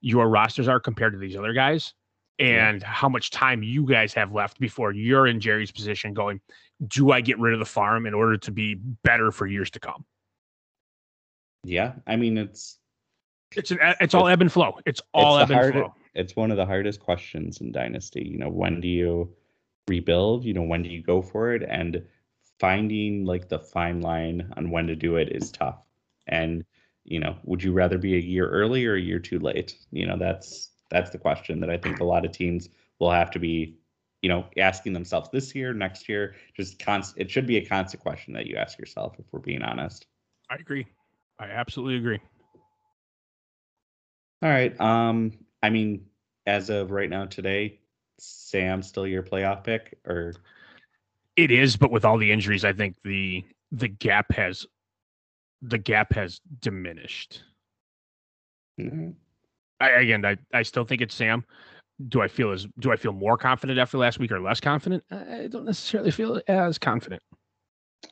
[0.00, 1.94] your rosters are compared to these other guys.
[2.38, 2.68] Yeah.
[2.70, 6.40] And how much time you guys have left before you're in Jerry's position going,
[6.86, 9.80] do I get rid of the farm in order to be better for years to
[9.80, 10.04] come?
[11.64, 11.94] yeah.
[12.06, 12.78] I mean it's
[13.56, 14.78] It's an it's all ebb and flow.
[14.86, 15.94] It's all the ebb and hard- flow.
[16.14, 18.22] it's one of the hardest questions in dynasty.
[18.24, 19.34] You know when do you
[19.88, 20.44] rebuild?
[20.44, 21.62] You know when do you go for it?
[21.68, 22.02] And
[22.60, 25.82] finding like the fine line on when to do it is tough.
[26.26, 26.64] And
[27.04, 29.76] you know would you rather be a year early or a year too late?
[29.90, 32.68] You know that's that's the question that I think a lot of teams
[32.98, 33.76] will have to be
[34.22, 38.02] you know asking themselves this year next year just const- it should be a constant
[38.02, 40.06] question that you ask yourself if we're being honest
[40.50, 40.86] I agree.
[41.38, 42.20] I absolutely agree.
[44.42, 46.06] all right um i mean
[46.46, 47.78] as of right now today
[48.18, 50.32] sam still your playoff pick or
[51.36, 54.66] It is, but with all the injuries, I think the the gap has
[55.60, 57.42] the gap has diminished.
[58.80, 59.14] Mhm.
[59.80, 61.44] I, again, I, I still think it's Sam.
[62.08, 65.02] Do I feel as do I feel more confident after last week or less confident?
[65.10, 67.22] I don't necessarily feel as confident.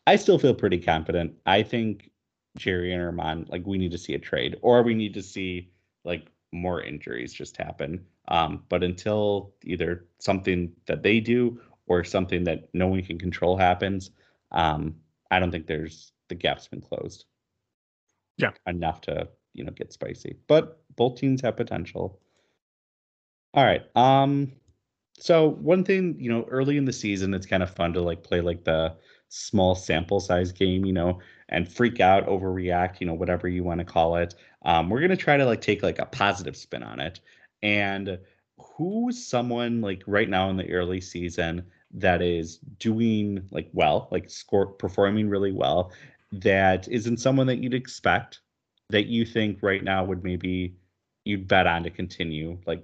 [0.07, 2.11] i still feel pretty confident i think
[2.57, 5.71] jerry and Armand, like we need to see a trade or we need to see
[6.05, 12.43] like more injuries just happen um but until either something that they do or something
[12.45, 14.11] that no one can control happens
[14.53, 14.95] um
[15.31, 17.27] i don't think there's the gap's been closed
[18.39, 18.53] Yeah.
[18.67, 22.21] enough to you know get spicy but both teams have potential.
[23.55, 24.51] All right um
[25.19, 28.25] so one thing you know early in the season it's kind of fun to like
[28.25, 28.95] play like the
[29.29, 33.79] small sample size game you know and freak out overreact you know whatever you want
[33.79, 34.35] to call it.
[34.65, 37.21] Um we're going to try to like take like a positive spin on it.
[37.63, 38.19] And
[38.59, 44.29] who's someone like right now in the early season that is doing like well like
[44.29, 45.93] score performing really well
[46.33, 48.41] that isn't someone that you'd expect
[48.91, 50.75] that you think right now would maybe
[51.25, 52.83] you'd bet on to continue like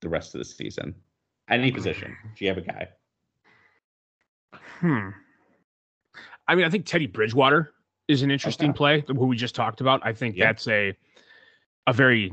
[0.00, 0.94] the rest of the season
[1.48, 2.88] any position do you have a guy
[4.80, 5.10] Hmm.
[6.48, 7.72] I mean, I think Teddy Bridgewater
[8.08, 8.76] is an interesting Okay.
[8.76, 10.00] play, who we just talked about.
[10.04, 10.46] I think Yeah.
[10.46, 10.96] that's a
[11.86, 12.32] a very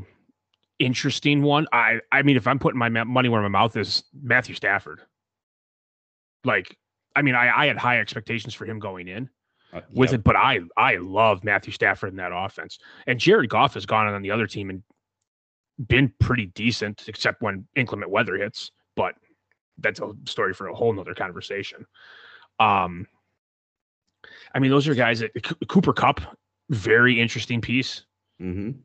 [0.79, 1.67] interesting one.
[1.71, 5.01] I I mean, if I'm putting my money where my mouth is, Matthew Stafford.
[6.43, 6.77] Like,
[7.15, 9.29] I mean, I, I had high expectations for him going in
[9.73, 10.15] Uh, with yeah.
[10.15, 12.79] it, but I I love Matthew Stafford in that offense.
[13.05, 14.81] And Jared Goff has gone on the other team and
[15.87, 18.71] been pretty decent, except when inclement weather hits.
[18.95, 19.15] But
[19.77, 21.85] that's a story for a whole nother conversation.
[22.59, 23.07] Um,
[24.53, 25.31] I mean, those are guys that
[25.67, 26.21] Cooper Kupp,
[26.69, 28.03] very interesting piece
[28.41, 28.79] Mhm.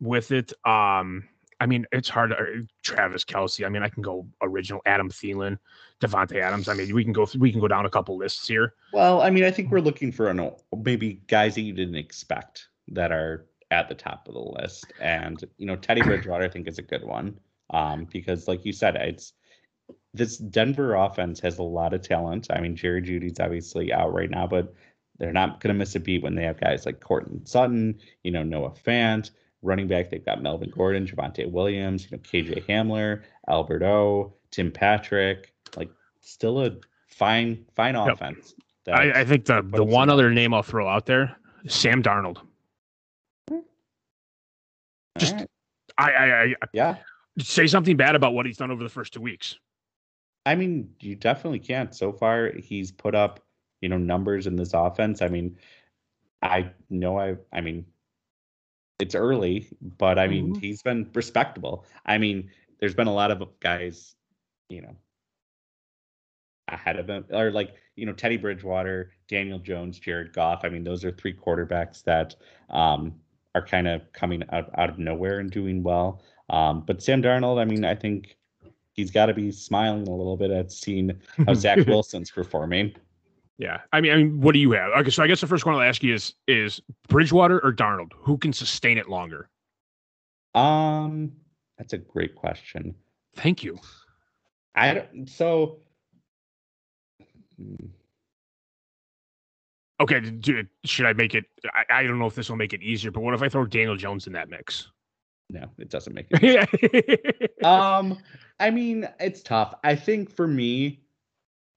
[0.00, 0.52] with it.
[0.64, 1.28] Um,
[1.60, 2.30] I mean, it's hard.
[2.30, 3.66] To, Travis Kelce.
[3.66, 5.58] I mean, I can go original Adam Thielen,
[6.00, 6.68] Davante Adams.
[6.68, 8.74] I mean, we can go we can go down a couple lists here.
[8.92, 10.50] Well, I mean, I think we're looking for an,
[10.84, 14.92] maybe guys that you didn't expect that are at the top of the list.
[15.00, 17.38] And you know, Teddy Bridgewater, I think, is a good one
[17.70, 19.32] um, because, like you said, it's
[20.14, 22.48] this Denver offense has a lot of talent.
[22.50, 24.74] I mean, Jerry Jeudy's obviously out right now, but
[25.18, 28.30] they're not going to miss a beat when they have guys like Courtland Sutton, you
[28.30, 29.30] know, Noah Fant,
[29.62, 30.10] running back.
[30.10, 35.52] They've got Melvin Gordon, Javonte Williams, you know, KJ Hamler, Albert O, Tim Patrick.
[35.76, 36.76] Like, still a
[37.08, 38.14] fine, fine Yep.
[38.14, 38.54] offense.
[38.86, 42.38] I, I think the the one other name I'll throw out there, Sam Darnold.
[45.18, 45.50] Just- right.
[45.98, 46.96] I, I, I yeah.
[47.38, 49.58] say something bad about what he's done over the first two weeks.
[50.46, 51.94] I mean, you definitely can't.
[51.94, 53.40] So far, he's put up,
[53.80, 55.22] you know, numbers in this offense.
[55.22, 55.58] I mean,
[56.40, 57.84] I know I I mean,
[59.00, 60.60] it's early, but I mean, Mhm.
[60.60, 61.84] he's been respectable.
[62.06, 62.50] I mean,
[62.80, 64.14] there's been a lot of guys,
[64.68, 64.96] you know,
[66.68, 70.64] ahead of him, or like, you know, Teddy Bridgewater, Daniel Jones, Jared Goff.
[70.64, 72.36] I mean, those are three quarterbacks that
[72.70, 73.14] um,
[73.58, 76.22] are kind of coming out, out of nowhere and doing well.
[76.50, 78.36] Um, but Sam Darnold, I mean, I think
[78.92, 82.94] he's got to be smiling a little bit at seeing how Zach Wilson's performing.
[83.58, 84.92] Yeah, I mean, I mean, what do you have?
[85.00, 88.12] Okay, so I guess the first one I'll ask you is is Bridgewater or Darnold?
[88.14, 89.48] Who can sustain it longer?
[90.54, 91.32] Um,
[91.76, 92.94] that's a great question.
[93.34, 93.78] Thank you.
[94.76, 95.78] I don't, so.
[100.00, 100.20] Okay,
[100.84, 101.44] should I make it?
[101.74, 103.66] I, I don't know if this will make it easier, but what if I throw
[103.66, 104.90] Daniel Jones in that mix?
[105.50, 107.56] No, it doesn't make it.
[107.60, 108.18] yeah, um,
[108.60, 109.74] I mean, it's tough.
[109.82, 111.00] I think for me,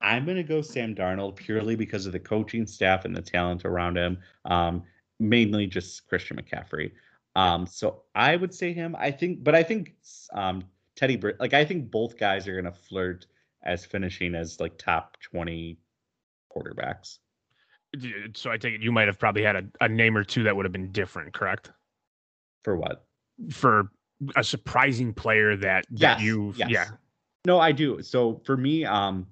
[0.02, 3.98] I'm gonna go Sam Darnold purely because of the coaching staff and the talent around
[3.98, 4.18] him.
[4.46, 4.84] Um,
[5.20, 6.92] mainly just Christian McCaffrey.
[7.36, 8.96] Um, so I would say him.
[9.00, 9.96] I think, but I think
[10.34, 10.64] um
[10.96, 13.26] Teddy Br- like I think both guys are gonna flirt
[13.64, 15.80] as finishing as like top twenty
[16.56, 17.20] quarterbacks.
[18.34, 20.56] So I take it you might have probably had a, a name or two that
[20.56, 21.72] would have been different, correct?
[22.64, 23.06] For what?
[23.52, 23.90] For
[24.36, 26.70] a surprising player that, that Yes, you, yes.
[26.70, 26.86] yeah,
[27.46, 28.02] No, I do.
[28.02, 29.28] So for me, um,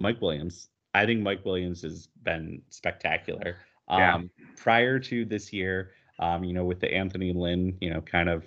[0.00, 0.68] Mike Williams.
[0.94, 3.56] I think Mike Williams has been spectacular.
[3.88, 4.44] Um, Yeah.
[4.56, 8.44] prior to this year, um, you know, with the Anthony Lynn, you know, kind of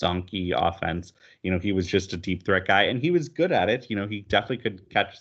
[0.00, 1.12] zonky offense,
[1.42, 3.88] you know, he was just a deep threat guy and he was good at it.
[3.88, 5.18] You know, he definitely could catch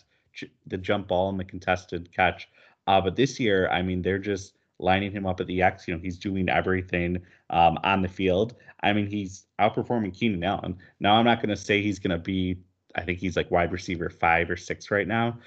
[0.67, 2.47] the jump ball and the contested catch.
[2.87, 5.87] Uh, but this year, I mean, they're just lining him up at the X.
[5.87, 8.55] You know, he's doing everything um, on the field.
[8.81, 10.77] I mean, he's outperforming Keenan Allen.
[10.99, 12.59] Now, I'm not going to say he's going to be,
[12.95, 15.39] I think he's like wide receiver five or six right now,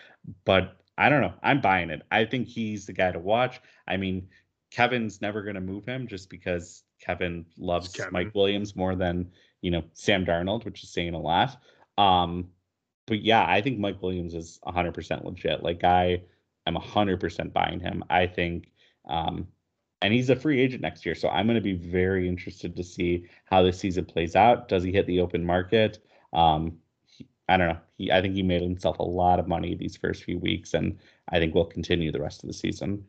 [0.45, 1.35] but I don't know.
[1.43, 2.03] I'm buying it.
[2.11, 3.61] I think he's the guy to watch.
[3.87, 4.29] I mean,
[4.71, 8.13] Kevin's never going to move him just because Kevin loves Kevin.
[8.13, 9.31] Mike Williams more than,
[9.63, 11.57] you know, Sam Darnold, which is saying a lot.
[11.97, 12.51] Um,
[13.07, 15.63] but yeah, I think Mike Williams is 100% legit.
[15.63, 16.23] Like, I
[16.67, 18.05] am 100% buying him.
[18.11, 18.71] I think,
[19.09, 19.47] um,
[20.03, 21.15] and he's a free agent next year.
[21.15, 24.69] So I'm going to be very interested to see how this season plays out.
[24.69, 25.99] Does he hit the open market?
[26.33, 27.79] Um, he, I don't know.
[27.99, 30.99] He, I think he made himself a lot of money these first few weeks, and
[31.29, 33.05] I think we'll continue the rest of the season.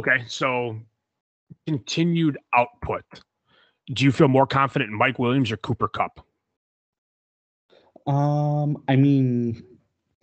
[0.00, 0.78] Okay, so
[1.66, 3.04] continued output.
[3.92, 6.20] Do you feel more confident in Mike Williams or Cooper Kupp?
[8.06, 9.62] Um, I mean,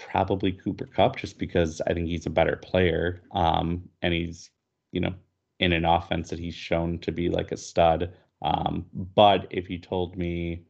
[0.09, 3.21] probably Cooper Kupp, just because I think he's a better player.
[3.31, 4.49] Um, and he's,
[4.91, 5.13] you know,
[5.59, 8.13] in an offense that he's shown to be like a stud.
[8.41, 10.65] Um, but if you told me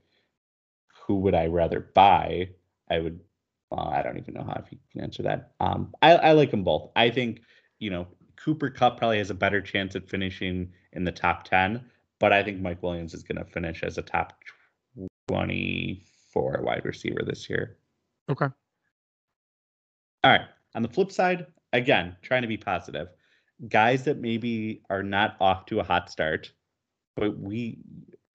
[1.05, 2.49] who would I rather buy,
[2.89, 3.19] I would.
[3.71, 5.53] Well, I don't even know how if you can answer that.
[5.59, 6.91] Um, I, I like them both.
[6.95, 7.41] I think
[7.79, 11.83] you know Cooper Kupp probably has a better chance at finishing in the top ten,
[12.19, 14.33] but I think Mike Williams is going to finish as a top
[15.27, 17.77] twenty-four wide receiver this year.
[18.29, 18.47] Okay.
[20.23, 20.47] All right.
[20.75, 23.09] On the flip side, again, trying to be positive.
[23.69, 26.51] Guys that maybe are not off to a hot start,
[27.15, 27.79] but we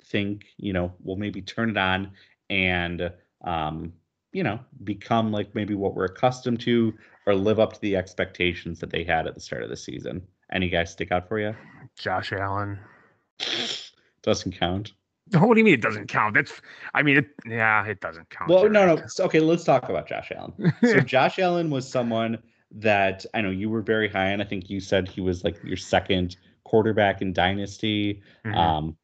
[0.04, 2.12] think, you know, will maybe turn it on
[2.48, 3.12] and
[3.44, 3.92] um,
[4.32, 6.92] you know, become like maybe what we're accustomed to
[7.26, 10.22] or live up to the expectations that they had at the start of the season.
[10.52, 11.54] Any guys stick out for you?
[11.98, 12.78] Josh Allen.
[14.22, 14.92] Doesn't count.
[15.32, 16.34] What do you mean it doesn't count?
[16.34, 16.60] That's,
[16.94, 18.50] I mean, it, yeah, it doesn't count.
[18.50, 19.02] Well, no, no.
[19.06, 20.72] So, okay, let's talk about Josh Allen.
[20.82, 22.38] So Josh Allen was someone
[22.72, 24.40] that I know you were very high on.
[24.40, 28.22] I think you said he was like your second quarterback in Dynasty.
[28.44, 28.56] Mhm.
[28.56, 28.96] Um,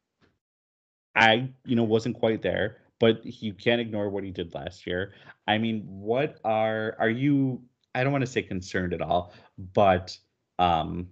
[1.15, 5.13] I, you know, wasn't quite there, but you can't ignore what he did last year.
[5.47, 7.61] I mean, what are are you?
[7.93, 9.33] I don't want to say concerned at all,
[9.73, 10.17] but
[10.59, 11.07] um,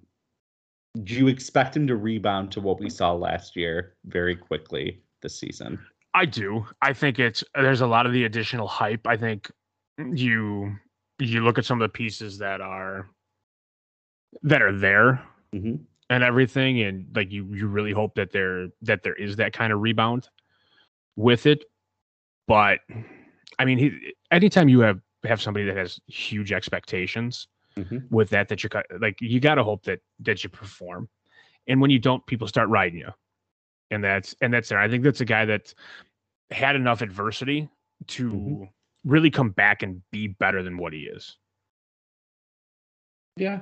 [1.01, 5.39] do you expect him to rebound to what we saw last year very quickly this
[5.39, 5.79] season?
[6.13, 6.65] I do.
[6.81, 9.07] I think it's there's a lot of the additional hype.
[9.07, 9.51] I think
[9.97, 10.75] you
[11.19, 13.09] you look at some of the pieces that are
[14.43, 15.75] that are there hmm
[16.09, 19.73] and everything, and like you you really hope that there that there is that kind
[19.73, 20.29] of rebound
[21.15, 21.63] with it.
[22.47, 22.79] But
[23.57, 28.09] I mean, he, anytime you have have somebody that has huge expectations Mhm.
[28.11, 31.09] with that, that you're like you got to hope that that you perform,
[31.67, 33.09] and when you don't, people start riding you,
[33.91, 34.79] and that's and that's there.
[34.79, 35.73] I think that's a guy that
[36.51, 37.69] had enough adversity
[38.07, 38.69] to Mhm.
[39.05, 41.37] really come back and be better than what he is.
[43.37, 43.61] Yeah,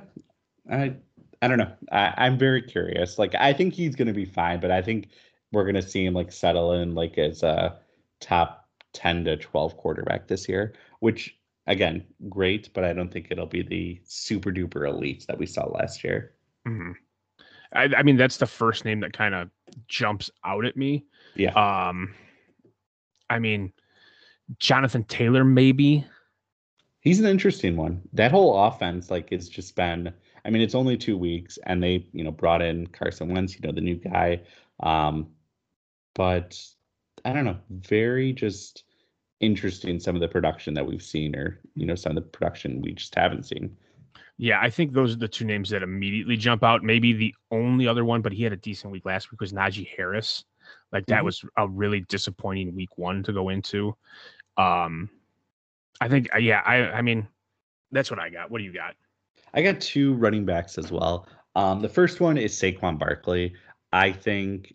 [0.70, 0.96] I
[1.40, 1.72] I don't know.
[1.90, 3.18] I, I'm very curious.
[3.18, 5.08] Like I think he's gonna be fine, but I think
[5.52, 7.78] we're gonna see him like settle in like as a
[8.20, 13.46] top ten to twelve quarterback this year, which again, great, but I don't think it'll
[13.46, 16.34] be the super duper elite that we saw last year.
[16.66, 16.94] Mhm.
[17.74, 19.48] I, I mean, that's the first name that kind of
[19.88, 21.04] jumps out at me.
[21.34, 21.52] Yeah.
[21.54, 22.14] Um,
[23.30, 23.72] I mean,
[24.58, 26.04] Jonathan Taylor, maybe.
[27.00, 28.02] He's an interesting one.
[28.12, 30.12] That whole offense, like, it's just been.
[30.44, 33.60] I mean, it's only two weeks, and they, you know, brought in Carson Wentz, you
[33.62, 34.42] know, the new guy.
[34.80, 35.28] Um,
[36.14, 36.62] but
[37.24, 38.84] I don't know, very just
[39.42, 42.80] interesting some of the production that we've seen, or you know, some of the production
[42.80, 43.76] we just haven't seen.
[44.38, 46.82] Yeah, I think those are the two names that immediately jump out.
[46.82, 49.88] Maybe the only other one, but he had a decent week last week was Najee
[49.94, 50.44] Harris.
[50.90, 51.24] Like that Mhm.
[51.26, 53.96] was a really disappointing week one to go into.
[54.56, 55.10] Um,
[56.00, 57.28] I think, uh, yeah, I, I mean,
[57.90, 58.50] that's what I got.
[58.50, 58.94] What do you got?
[59.54, 61.28] I got two running backs as well.
[61.54, 63.54] Um, the first one is Saquon Barkley.
[63.92, 64.74] I think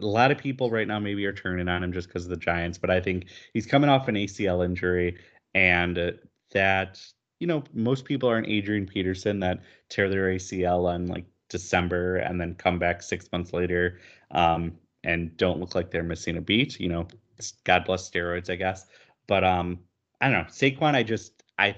[0.00, 2.36] a lot of people right now maybe are turning on him just because of the
[2.36, 5.18] Giants, but I think he's coming off an ACL injury,
[5.54, 6.12] and uh,
[6.52, 7.00] that
[7.40, 12.16] you know most people are an Adrian Peterson that tear their ACL on like December
[12.16, 14.00] and then come back six months later
[14.30, 14.72] um,
[15.04, 16.80] and don't look like they're missing a beat.
[16.80, 17.08] You know,
[17.64, 18.86] God bless steroids, I guess.
[19.26, 19.78] But um,
[20.20, 20.94] I don't know Saquon.
[20.94, 21.76] I just I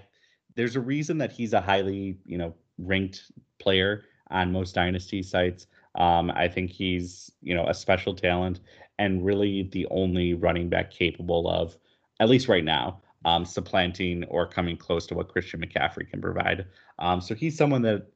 [0.55, 5.67] there's a reason that he's a highly you know ranked player on most dynasty sites.
[5.97, 8.61] Um, I think he's you know a special talent
[8.99, 11.77] and really the only running back capable of,
[12.21, 16.67] at least right now, um, supplanting or coming close to what Christian McCaffrey can provide.
[16.99, 18.07] Um, so he's someone that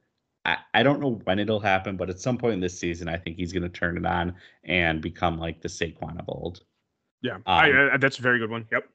[0.45, 3.17] I, I don't know when it'll happen, but at some point in this season, I
[3.17, 6.61] think he's going to turn it on and become like the Saquon of old.
[7.21, 8.65] Yeah, I, Um, I, that's a very good one.
[8.71, 8.87] Yep.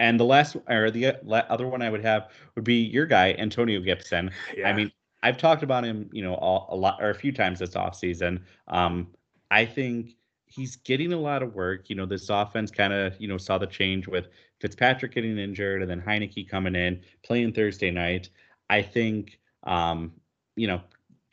[0.00, 3.34] And the last or the uh, other one I would have would be your guy
[3.38, 4.30] Antonio Gibson.
[4.56, 4.68] Yeah.
[4.68, 4.92] I mean,
[5.24, 8.42] I've talked about him, you know, all, a lot or a few times this offseason.
[8.68, 9.08] Um,
[9.50, 11.88] I think he's getting a lot of work.
[11.88, 14.28] You know, this offense kind of, you know, saw the change with
[14.60, 18.28] Fitzpatrick getting injured and then Heinicke coming in, playing Thursday night.
[18.68, 20.12] I think, um,
[20.56, 20.82] you know,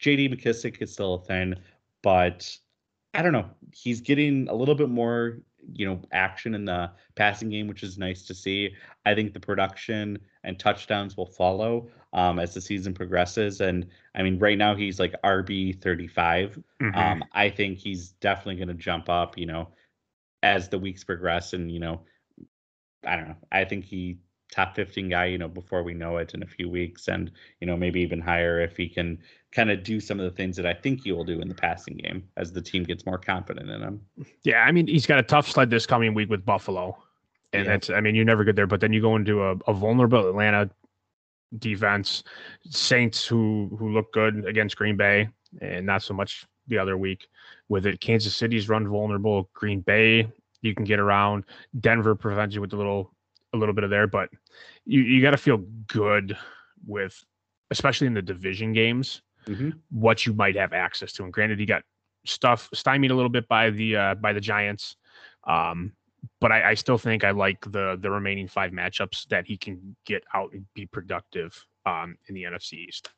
[0.02, 1.56] JD McKissic is still a thing,
[2.02, 2.58] but
[3.14, 3.50] I don't know.
[3.74, 5.40] He's getting a little bit more,
[5.74, 8.76] you know, action in the passing game, which is nice to see.
[9.06, 13.62] I think the production and touchdowns will follow um, as the season progresses.
[13.62, 16.60] And I mean, right now he's like RB 35.
[16.82, 16.96] Mhm.
[16.96, 19.70] Um, I think he's definitely going to jump up, you know,
[20.44, 21.54] as the weeks progress.
[21.54, 22.02] And, you know,
[23.06, 23.38] I don't know.
[23.52, 24.20] I think he
[24.52, 27.68] top 15 guy, you know, before we know it in a few weeks and, you
[27.68, 29.18] know, maybe even higher if he can
[29.52, 31.56] kind of do some of the things that I think he will do in the
[31.56, 34.02] passing game as the team gets more confident in him.
[34.44, 36.98] Yeah, I mean, he's got a tough sled this coming week with Buffalo,
[37.54, 37.72] and Yeah.
[37.72, 38.68] that's I mean, you're never good there.
[38.68, 40.70] But then you go into a, a vulnerable Atlanta
[41.60, 42.24] defense,
[42.70, 45.28] Saints who who look good against Green Bay,
[45.62, 47.28] and not so much the other week
[47.68, 48.00] with it.
[48.00, 49.50] Kansas City's run vulnerable.
[49.54, 51.44] Green Bay, you can get around.
[51.80, 53.14] Denver prevents you with a little
[53.54, 54.30] a little bit of there, but
[54.86, 56.38] you you got to feel good
[56.88, 57.22] with,
[57.70, 59.80] especially in the division games Mhm.
[59.90, 61.24] what you might have access to.
[61.24, 61.84] And granted, he got
[62.26, 64.96] stuff stymied a little bit by the uh, by the Giants,
[65.46, 65.94] um,
[66.40, 69.96] but I, I still think I like the the remaining five matchups that he can
[70.06, 73.10] get out and be productive um, in the NFC East.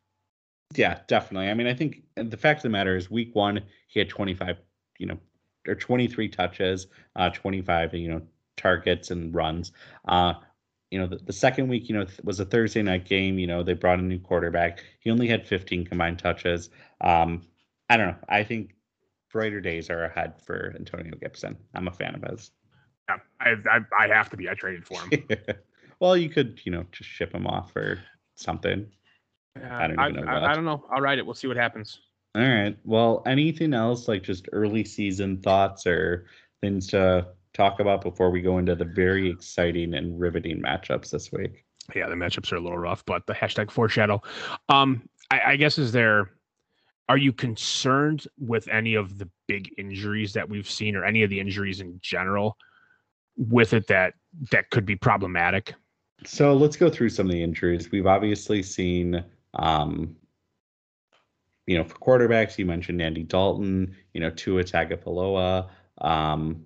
[0.75, 1.49] Yeah, definitely.
[1.49, 4.57] I mean, I think the fact of the matter is, week one he had 25,
[4.97, 5.19] you know,
[5.67, 8.21] or 23 touches, uh, 25, you know,
[8.57, 9.71] targets and runs.
[10.07, 10.33] Uh,
[10.93, 13.39] you know, the, the second week, you know, th- was a Thursday night game.
[13.39, 14.83] You know, they brought a new quarterback.
[14.99, 16.69] He only had 15 combined touches.
[17.01, 17.41] Um,
[17.89, 18.15] I don't know.
[18.29, 18.75] I think
[19.31, 21.57] brighter days are ahead for Antonio Gibson.
[21.73, 22.51] I'm a fan of his.
[23.09, 24.47] Yeah, I, I I have to be.
[24.47, 25.27] I traded for him.
[25.99, 27.99] well, you could, you know, just ship him off or
[28.35, 28.85] something.
[29.55, 30.51] I don't I, know I.
[30.51, 30.85] I don't know.
[30.91, 31.25] I'll write it.
[31.25, 32.01] We'll see what happens.
[32.35, 32.77] All right.
[32.85, 36.27] Well, anything else like just early season thoughts or
[36.61, 41.31] things to talk about before we go into the very exciting and riveting matchups this
[41.31, 41.65] week?
[41.95, 44.21] Yeah, the matchups are a little rough, but the hashtag foreshadow.
[44.69, 46.31] Um, I, I guess is there.
[47.09, 51.29] Are you concerned with any of the big injuries that we've seen, or any of
[51.29, 52.57] the injuries in general,
[53.35, 54.13] with it that
[54.51, 55.75] that could be problematic?
[56.25, 57.91] So let's go through some of the injuries.
[57.91, 59.21] We've obviously seen
[59.55, 60.15] um,
[61.65, 66.63] you know, for quarterbacks, you mentioned Andy Dalton, you know, Tua Tagovailoa, um,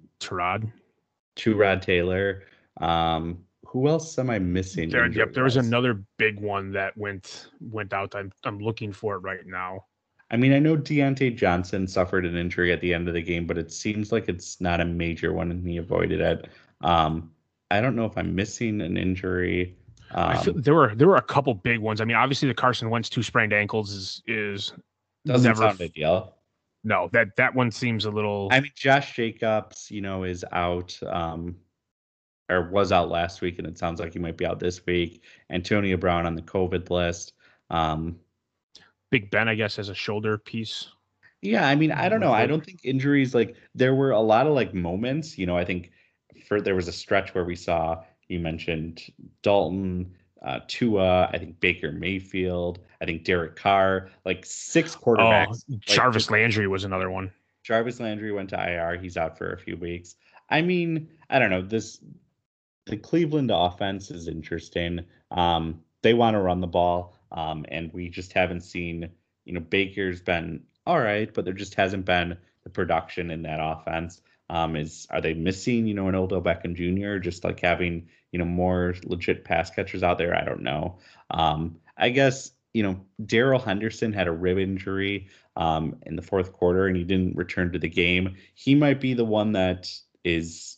[1.37, 2.43] Tyrod, Tyrod Taylor.
[2.81, 4.89] Um, who else am I missing?
[4.89, 8.15] There, yep, there was another big one that went went out.
[8.15, 9.85] I'm I'm looking for it right now.
[10.29, 13.47] I mean, I know Diontae Johnson suffered an injury at the end of the game,
[13.47, 16.49] but it seems like it's not a major one and he avoided it.
[16.81, 17.31] Um,
[17.71, 19.77] I don't know if I'm missing an injury.
[20.11, 22.01] Um, feel, there were there were a couple big ones.
[22.01, 24.73] I mean, obviously the Carson Wentz two sprained ankles is is
[25.25, 26.33] doesn't never, sound ideal.
[26.87, 28.47] No, that that one seems a little.
[28.49, 30.97] I mean, Josh Jacobs, you know, is out.
[31.05, 31.57] Um,
[32.49, 35.21] or was out last week, and it sounds like he might be out this week.
[35.49, 37.33] Antonio Brown on the COVID list.
[37.69, 38.17] Um,
[39.11, 40.87] Big Ben, I guess, has a shoulder piece.
[41.41, 42.31] Yeah, I mean, I don't know.
[42.31, 45.37] I don't think injuries like there were a lot of like moments.
[45.37, 45.91] You know, I think
[46.47, 49.03] for there was a stretch where we saw you mentioned
[49.41, 55.63] Dalton, uh, Tua, I think Baker Mayfield, I think Derek Carr, like six quarterbacks.
[55.71, 57.31] Oh, Jarvis like, Landry was another one.
[57.63, 58.97] Jarvis Landry went to IR.
[58.97, 60.15] He's out for a few weeks.
[60.49, 61.61] I mean, I don't know.
[61.61, 61.99] This
[62.85, 65.01] the Cleveland offense is interesting.
[65.31, 69.09] Um, they want to run the ball, um, and we just haven't seen.
[69.45, 73.59] You know, Baker's been all right, but there just hasn't been the production in that
[73.61, 74.21] offense.
[74.49, 77.19] Um, is are they missing you know an Odell Beckham Jr.
[77.19, 80.35] just like having you know more legit pass catchers out there?
[80.35, 80.99] I don't know.
[81.31, 86.53] Um, I guess you know Darrell Henderson had a rib injury um, in the fourth
[86.53, 88.35] quarter and he didn't return to the game.
[88.53, 89.91] He might be the one that
[90.23, 90.77] is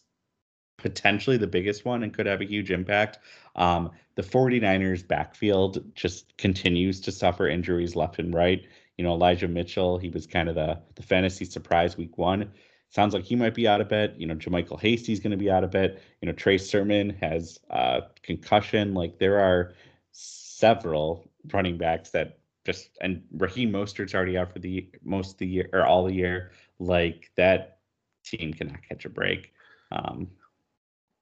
[0.77, 3.19] potentially the biggest one and could have a huge impact.
[3.55, 8.65] Um, the 49ers backfield just continues to suffer injuries left and right.
[8.97, 12.51] You know, Elijah Mitchell, he was kind of the, the fantasy surprise week one.
[12.89, 14.15] Sounds like he might be out of it.
[14.17, 16.01] You know, JaMycal Hasty's going to be out of it.
[16.21, 18.95] You know, Trey Sermon has uh, concussion.
[18.95, 19.73] Like there are
[20.11, 25.47] several running backs that just and Raheem Mostert's already out for the most of the
[25.47, 26.51] year or all the year.
[26.79, 27.79] Like that
[28.23, 29.53] team cannot catch a break.
[29.91, 30.27] Um,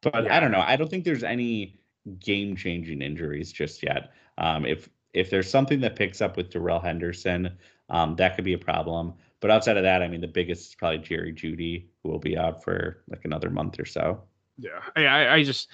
[0.01, 0.37] but yeah.
[0.37, 0.63] I don't know.
[0.65, 1.79] I don't think there's any
[2.19, 4.11] game changing injuries just yet.
[4.37, 7.57] Um, if if there's something that picks up with Darrell Henderson,
[7.89, 9.13] um, that could be a problem.
[9.39, 12.37] But outside of that, I mean, the biggest is probably Jerry Jeudy, who will be
[12.37, 14.23] out for like another month or so.
[14.57, 15.69] Yeah, I, I just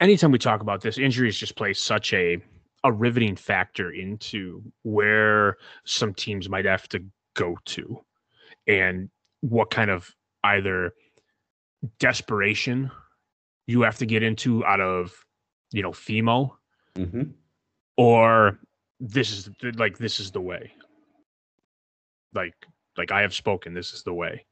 [0.00, 2.38] anytime we talk about this, injuries just play such a
[2.84, 7.04] a riveting factor into where some teams might have to
[7.34, 8.02] go to,
[8.66, 9.10] and
[9.40, 10.94] what kind of either
[11.98, 12.90] desperation
[13.66, 15.12] you have to get into out of
[15.70, 16.50] you know FEMO,
[16.96, 17.22] mm-hmm.
[17.96, 18.58] or
[19.00, 20.72] this is like this is the way.
[22.34, 22.54] Like
[22.96, 24.44] like I have spoken, this is the way.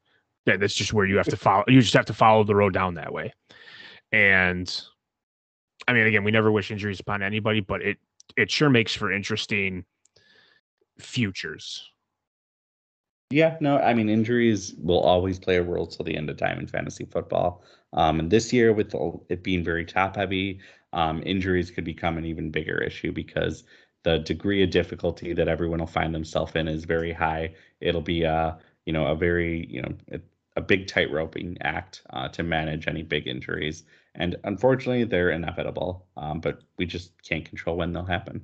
[0.45, 1.63] Yeah, that's just where you have to follow.
[1.67, 3.33] You just have to follow the road down that way.
[4.11, 4.73] And
[5.87, 7.97] I mean, again, we never wish injuries upon anybody, but it
[8.37, 9.85] it sure makes for interesting
[10.99, 11.87] futures.
[13.29, 16.59] Yeah, no, I mean injuries will always play a role till the end of time
[16.59, 17.63] in fantasy football.
[17.93, 18.93] Um, and this year, with
[19.29, 20.59] it being very top heavy,
[20.93, 23.63] um, injuries could become an even bigger issue because
[24.03, 27.53] the degree of difficulty that everyone will find themselves in is very high.
[27.79, 30.19] It'll be a you know a very you know a,
[30.57, 33.83] a big tightroping act uh, to manage any big injuries,
[34.15, 36.05] and unfortunately, they're inevitable.
[36.17, 38.41] Um, but we just can't control when they'll happen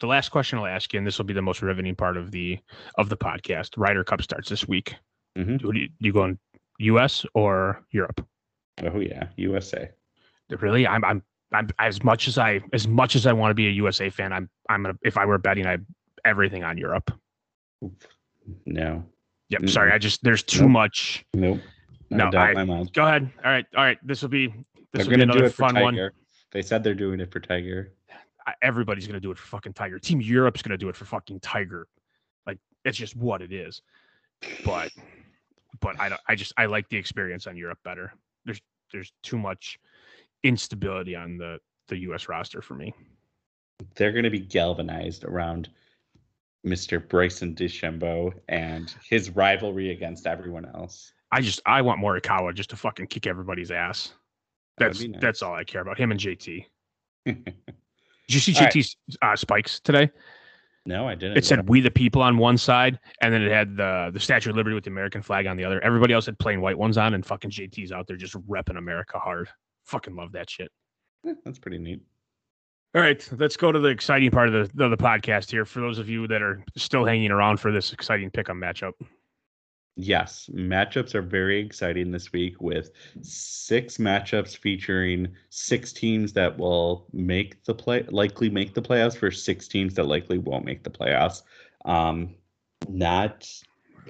[0.00, 2.30] the last question I'll ask you, and this will be the most riveting part of
[2.32, 2.58] the
[2.96, 3.74] of the podcast.
[3.76, 4.94] Ryder Cup starts this week.
[5.38, 5.58] Mm-hmm.
[5.58, 6.38] Do, you, do you go in
[6.80, 7.24] U.S.
[7.34, 8.26] or Europe?
[8.82, 9.90] Oh yeah, USA.
[10.58, 11.22] Really, I'm I'm
[11.52, 14.32] I'm as much as I as much as I want to be a USA fan.
[14.32, 15.78] I'm I'm gonna if I were betting, I
[16.24, 17.12] everything on Europe.
[18.66, 19.04] No.
[19.48, 19.62] Yep.
[19.62, 19.70] Mm-mm.
[19.70, 20.70] Sorry, I just there's too nope.
[20.70, 21.24] much.
[21.34, 21.60] Nope.
[22.12, 22.54] No, I,
[22.92, 23.30] go ahead.
[23.44, 23.98] All right, all right.
[24.02, 24.56] This will be this
[24.92, 26.10] they're will be another fun one.
[26.50, 27.92] They said they're doing it for Tiger
[28.62, 29.98] everybody's going to do it for fucking Tiger.
[29.98, 31.86] Team Europe's going to do it for fucking Tiger.
[32.46, 33.82] Like it's just what it is.
[34.64, 34.90] But
[35.80, 38.12] but I don't I just I like the experience on Europe better.
[38.44, 38.60] There's
[38.92, 39.78] there's too much
[40.42, 42.94] instability on the the US roster for me.
[43.96, 45.68] They're going to be galvanized around
[46.66, 47.06] Mr.
[47.06, 51.12] Bryson DeChambeau and his rivalry against everyone else.
[51.32, 54.12] I just I want Morikawa just to fucking kick everybody's ass.
[54.78, 55.20] That's nice.
[55.20, 55.98] that's all I care about.
[55.98, 56.64] Him and JT.
[57.26, 57.54] Did
[58.28, 59.32] you see JT's right.
[59.32, 60.10] uh, spikes today?
[60.86, 61.36] No, I didn't.
[61.36, 64.50] It said "We the People" on one side, and then it had the the Statue
[64.50, 65.80] of Liberty with the American flag on the other.
[65.84, 69.18] Everybody else had plain white ones on, and fucking JT's out there just repping America
[69.18, 69.48] hard.
[69.90, 70.70] Fucking love that shit.
[71.24, 72.00] Yeah, that's pretty neat.
[72.94, 75.64] All right, let's go to the exciting part of the of the podcast here.
[75.64, 78.92] For those of you that are still hanging around for this exciting pick 'em matchup.
[79.96, 87.08] Yes, matchups are very exciting this week with six matchups featuring six teams that will
[87.12, 90.90] make the play, likely make the playoffs, for six teams that likely won't make the
[90.90, 91.42] playoffs.
[91.84, 92.36] Um,
[92.88, 93.48] not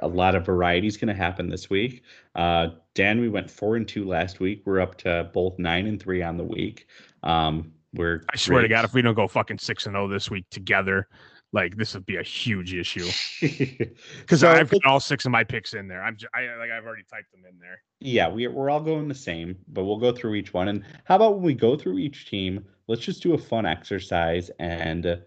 [0.01, 2.03] a lot of variety is going to happen this week.
[2.35, 4.63] Uh, Dan, we went four and two last week.
[4.65, 6.87] We're up to both nine and three on the week.
[7.23, 8.69] Um, we're I swear great.
[8.69, 11.09] to God, if we don't go fucking six and zero oh this week together,
[11.53, 13.09] like this would be a huge issue.
[14.21, 16.03] Because so, I put all six of my picks in there.
[16.03, 17.83] I'm just, I like I've already typed them in there.
[17.99, 20.69] Yeah, we we're all going the same, but we'll go through each one.
[20.69, 22.65] And how about when we go through each team?
[22.87, 25.21] Let's just do a fun exercise and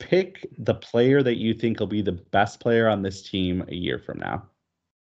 [0.00, 3.74] pick the player that you think will be the best player on this team a
[3.74, 4.42] year from now.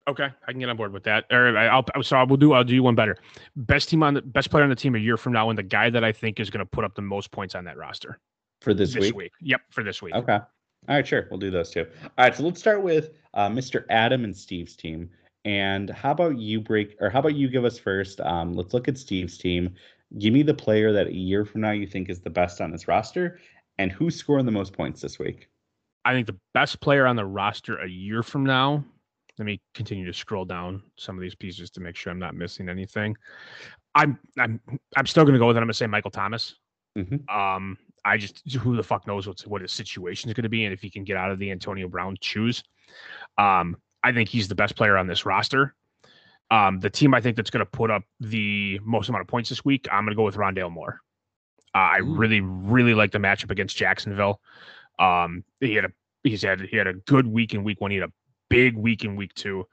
[0.09, 1.27] Okay, I can get on board with that.
[1.31, 3.17] Or I'll so I will do I'll do one better.
[3.57, 5.63] Best team on the best player on the team a year from now, and the
[5.63, 8.19] guy that I think is going to put up the most points on that roster
[8.63, 9.17] for this, this week?
[9.17, 9.33] week.
[9.43, 10.15] Yep, for this week.
[10.15, 10.39] Okay.
[10.89, 11.27] All right, sure.
[11.31, 11.87] We'll do those two.
[12.03, 13.85] All right, so let's start with uh, Mr.
[13.91, 15.11] Adam and Steve's team.
[15.45, 18.21] And how about you break, or how about you give us first?
[18.23, 19.75] Um, let's look at Steve's team.
[20.19, 22.71] Give me the player that a year from now you think is the best on
[22.71, 23.39] this roster,
[23.79, 25.49] and who's scoring the most points this week?
[26.05, 28.85] I think the best player on the roster a year from now.
[29.39, 32.35] Let me continue to scroll down some of these pieces to make sure I'm not
[32.35, 33.17] missing anything.
[33.95, 34.61] I'm I'm
[34.97, 35.61] I'm still going to go with it.
[35.61, 36.57] I'm going to say Michael Thomas.
[36.97, 37.29] Mm-hmm.
[37.35, 40.65] Um, I just who the fuck knows what's what his situation is going to be
[40.65, 42.65] and if he can get out of the Antonio Brown shoes.
[43.37, 45.75] Um, I think he's the best player on this roster.
[46.51, 49.51] Um, the team I think that's going to put up the most amount of points
[49.51, 51.01] this week, I'm going to go with Rondale Moore.
[51.79, 54.41] Uh, I really, really like the matchup against Jacksonville.
[54.99, 55.93] Um, he had a
[56.25, 57.93] he's had he had a good week in week one.
[57.93, 58.13] He had a
[58.51, 59.65] big week in week two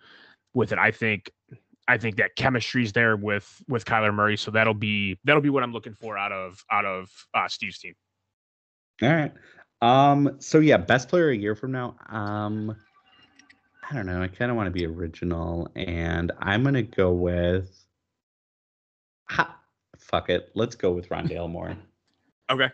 [0.54, 0.78] with it.
[0.78, 1.32] I think
[1.88, 4.38] I think that chemistry's there with with Kyler Murray.
[4.38, 7.80] So that'll be that'll be what I'm looking for out of out of uh, Steve's
[7.80, 7.96] team.
[9.02, 9.34] All right.
[9.82, 10.36] Um.
[10.38, 11.96] So yeah, best player a year from now.
[12.08, 12.76] Um.
[13.90, 14.22] I don't know.
[14.22, 17.68] I kind of want to be original, and I'm gonna go with.
[19.30, 19.60] Ha,
[19.98, 20.52] fuck it.
[20.54, 21.76] Let's go with Rondale Moore.
[22.50, 22.70] okay.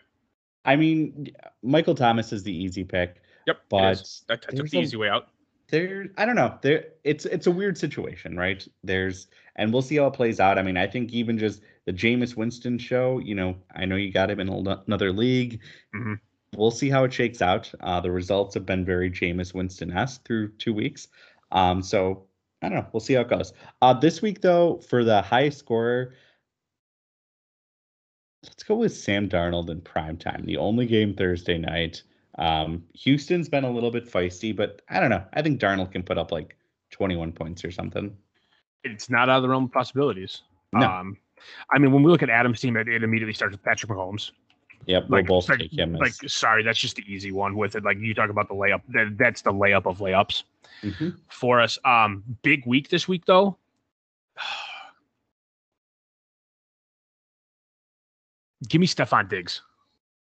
[0.66, 1.32] I mean,
[1.64, 3.22] Michael Thomas is the easy pick.
[3.48, 3.58] Yep.
[3.70, 5.30] But that took the easy way out.
[5.70, 6.58] There, I don't know.
[6.62, 8.66] There, it's it's a weird situation, right?
[8.84, 10.58] There's, and we'll see how it plays out.
[10.58, 13.20] I mean, I think even just the Jameis Winston show.
[13.20, 15.62] You know, I know you got him in another league.
[15.96, 16.16] Mm-hmm.
[16.58, 17.72] We'll see how it shakes out.
[17.80, 21.08] Uh, the results have been very Jameis Winston esque through two weeks.
[21.54, 22.26] Um, so
[22.62, 22.88] I don't know.
[22.92, 23.54] We'll see how it goes.
[23.82, 26.14] Uh, this week, though, for the highest scorer,
[28.44, 30.44] let's go with Sam Darnold in prime time.
[30.46, 32.04] The only game Thursday night.
[32.38, 35.24] Um, Houston's been a little bit feisty, but I don't know.
[35.34, 36.56] I think Darnold can put up like
[36.92, 38.16] 21 points or something.
[38.84, 40.42] It's not out of the realm of possibilities.
[40.74, 40.88] No.
[40.88, 41.18] Um,
[41.72, 44.32] I mean, when we look at Adam's team, it, it immediately starts with Patrick Mahomes.
[44.88, 45.94] Yep, like, we'll both like, take him.
[45.94, 47.84] Like, sorry, that's just the easy one with it.
[47.84, 50.44] Like you talk about the layup, that, that's the layup of layups
[50.82, 51.10] mm-hmm.
[51.30, 51.78] for us.
[51.86, 53.58] Um, big week this week though.
[58.68, 59.62] Give me Stefon Diggs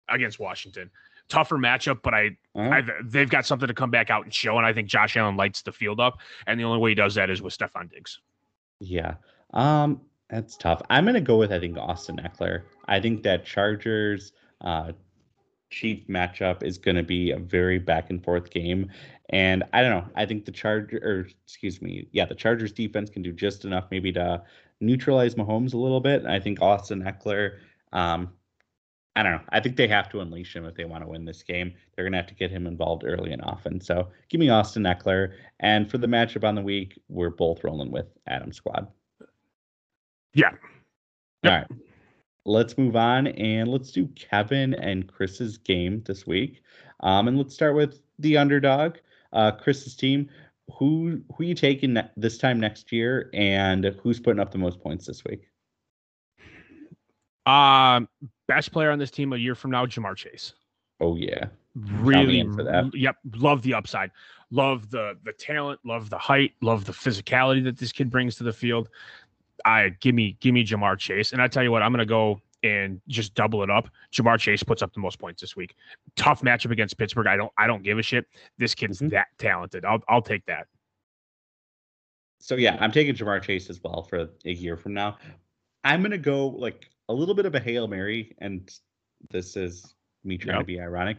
[0.10, 0.90] against Washington.
[1.30, 2.38] Tougher matchup, but I.
[2.56, 5.36] I, they've got something to come back out and show, and I think Josh Allen
[5.36, 8.20] lights the field up, and the only way he does that is with Stefon Diggs.
[8.80, 9.16] Yeah.
[9.54, 10.82] Um, that's tough.
[10.90, 12.64] I'm gonna go with I think Austin Ekeler.
[12.88, 14.92] I think that Chargers uh,
[15.70, 18.90] Chief matchup is going to be a very back and forth game,
[19.30, 20.10] and I don't know.
[20.16, 23.86] I think the Charger, or excuse me, yeah, the Chargers defense can do just enough
[23.92, 24.44] maybe to
[24.80, 26.26] neutralize Mahomes a little bit.
[26.26, 27.58] I think Austin Ekeler.
[27.94, 28.32] Um,
[29.18, 29.42] I don't know.
[29.50, 31.74] I think they have to unleash him if they want to win this game.
[31.96, 33.82] They're going to have to get him involved early and often.
[33.82, 35.34] So give me Austin Ekeler.
[35.60, 38.88] And for the matchup on the week, we're both rolling with Adam Squad.
[40.36, 40.52] Yeah.
[41.44, 41.52] Yep.
[41.52, 41.68] All right.
[42.46, 46.62] Let's move on and let's do Kevin and Chris's game this week.
[47.00, 48.98] Um, and let's start with the underdog,
[49.34, 50.30] uh, Chris's team.
[50.78, 55.08] Who who you taking this time next year, and who's putting up the most points
[55.08, 55.50] this week?
[57.48, 58.10] Um,
[58.48, 60.54] best player on this team a year from now, Ja'Marr Chase.
[61.00, 61.46] Oh yeah,
[61.76, 62.48] really.
[62.94, 64.12] Yep, love the upside,
[64.52, 68.44] love the the talent, love the height, love the physicality that this kid brings to
[68.44, 68.90] the field.
[69.66, 72.42] I give me give me Ja'Marr Chase, and I tell you what, I'm to go
[72.64, 73.88] and just double it up.
[74.12, 75.76] Ja'Marr Chase puts up the most points this week.
[76.16, 77.28] Tough matchup against Pittsburgh.
[77.28, 78.26] I don't I don't give a shit.
[78.58, 79.10] This kid's mm-hmm.
[79.10, 79.86] that talented.
[79.86, 80.68] I'll I'll take that.
[82.40, 85.18] So yeah, I'm taking Ja'Marr Chase as well for a year from now.
[85.84, 88.70] I'm gonna go like a little bit of a hail mary, and
[89.30, 90.64] this is me trying yep.
[90.64, 91.18] to be ironic.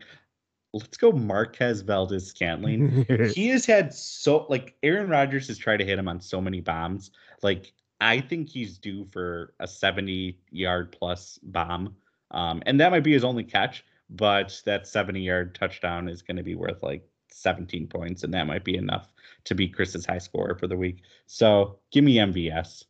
[0.75, 3.07] Let's go Marquez Valdes Scantling.
[3.35, 6.61] he has had so like Aaron Rodgers has tried to hit him on so many
[6.61, 7.11] bombs.
[7.43, 11.97] Like I think he's due for a 70 yard plus bomb.
[12.31, 16.37] Um, and that might be his only catch, but that 70 yard touchdown is going
[16.37, 19.09] to be worth like 17 points, and that might be enough
[19.45, 21.03] to beat Chris's high score for the week.
[21.27, 22.85] So give me MVS.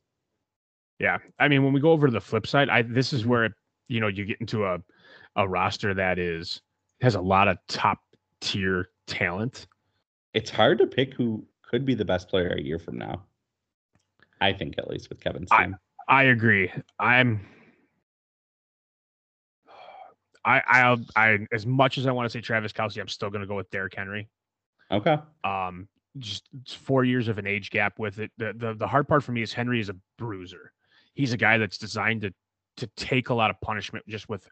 [0.99, 1.19] Yeah.
[1.39, 3.55] I mean, when we go over to the flip side, I this is where
[3.89, 4.79] you know you get into a
[5.37, 6.61] a roster that is
[7.01, 7.99] has a lot of top
[8.41, 9.67] tier talent.
[10.35, 13.23] it's hard to pick who could be the best player a year from now.
[14.41, 15.77] I think at least with Kevin's team.
[16.09, 16.73] I agree.
[16.99, 17.47] I'm.
[20.45, 23.41] I I I as much as I want to say Travis Kelce, I'm still going
[23.43, 24.29] to go with Derrick Henry.
[24.91, 25.19] Okay.
[25.45, 25.89] Um,
[26.19, 28.31] just four years of an age gap with it.
[28.39, 30.73] The, the the hard part for me is Henry is a bruiser.
[31.19, 32.33] He's a guy that's designed to
[32.77, 34.49] to take a lot of punishment just with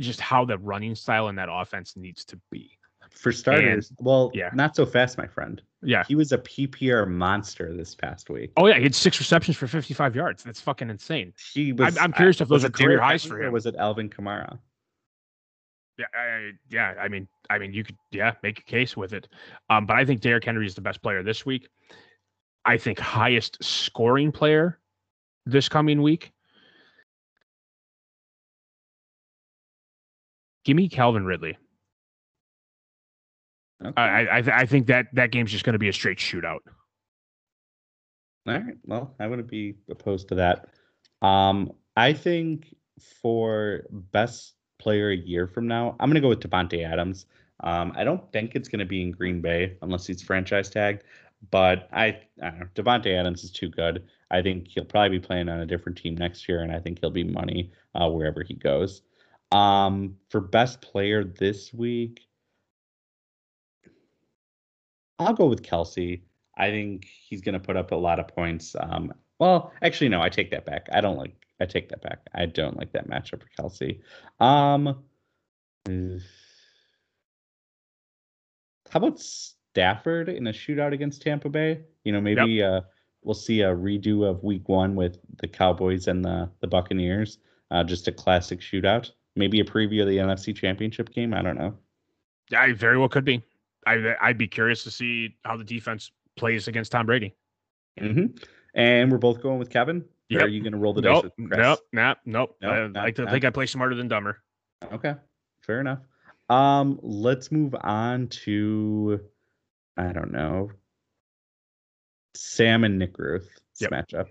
[0.00, 2.78] just how the running style in that offense needs to be.
[3.10, 5.60] For starters, and, well, yeah, not so fast, my friend.
[5.82, 8.52] Yeah, he was a PPR monster this past week.
[8.56, 10.42] Oh yeah, he had six receptions for 55 yards.
[10.42, 11.34] That's fucking insane.
[11.52, 11.98] He was.
[11.98, 13.52] I'm, I'm curious if those are career highs for him.
[13.52, 14.58] was it Alvin Kamara?
[15.98, 16.94] Yeah, I, yeah.
[16.98, 19.28] I mean, I mean, you could, yeah, make a case with it.
[19.68, 21.68] Um, but I think Derrick Henry is the best player this week.
[22.64, 24.80] I think highest scoring player
[25.46, 26.32] this coming week.
[30.64, 31.58] Give me Calvin Ridley.
[33.84, 34.00] Okay.
[34.00, 36.60] I I, I think that that game's just going to be a straight shootout.
[38.46, 38.76] All right.
[38.84, 40.68] Well, I wouldn't be opposed to that.
[41.22, 42.74] Um, I think
[43.20, 47.26] for best player a year from now, I'm going to go with Davante Adams.
[47.60, 51.04] Um, I don't think it's going to be in Green Bay unless he's franchise tagged,
[51.50, 52.66] but I, I don't know.
[52.74, 54.04] Davante Adams is too good.
[54.30, 57.00] I think he'll probably be playing on a different team next year, and I think
[57.00, 59.02] he'll be money uh, wherever he goes.
[59.52, 62.26] Um, for best player this week,
[65.18, 66.22] I'll go with Kelce.
[66.56, 68.74] I think he's going to put up a lot of points.
[68.78, 70.88] Um, well, actually, no, I take that back.
[70.92, 71.34] I don't like.
[71.60, 72.18] I take that back.
[72.34, 74.00] I don't like that matchup for Kelce.
[74.40, 75.04] Um,
[78.90, 79.20] how about
[79.74, 81.80] Stafford in a shootout against Tampa Bay?
[82.04, 82.70] You know, maybe yep.
[82.70, 82.80] uh,
[83.24, 87.38] we'll see a redo of Week One with the Cowboys and the the Buccaneers.
[87.72, 89.10] Uh, just a classic shootout.
[89.34, 91.34] Maybe a preview of the NFC Championship game.
[91.34, 91.74] I don't know.
[92.56, 93.42] I very well could be.
[93.84, 97.34] I I'd be curious to see how the defense plays against Tom Brady.
[98.00, 98.36] Mm-hmm.
[98.74, 100.04] And we're both going with Kevin.
[100.28, 100.42] Yep.
[100.42, 101.58] are you going to roll the nope, dice with Chris?
[101.58, 102.56] Nope, nope, nope.
[102.62, 104.40] nope I like to think I play smarter than dumber.
[104.92, 105.14] Okay,
[105.62, 105.98] fair enough.
[106.48, 109.20] Um, let's move on to
[109.96, 110.70] I don't know
[112.34, 113.48] Sam and Nick Ruth
[113.80, 113.90] yep.
[113.90, 114.26] matchup.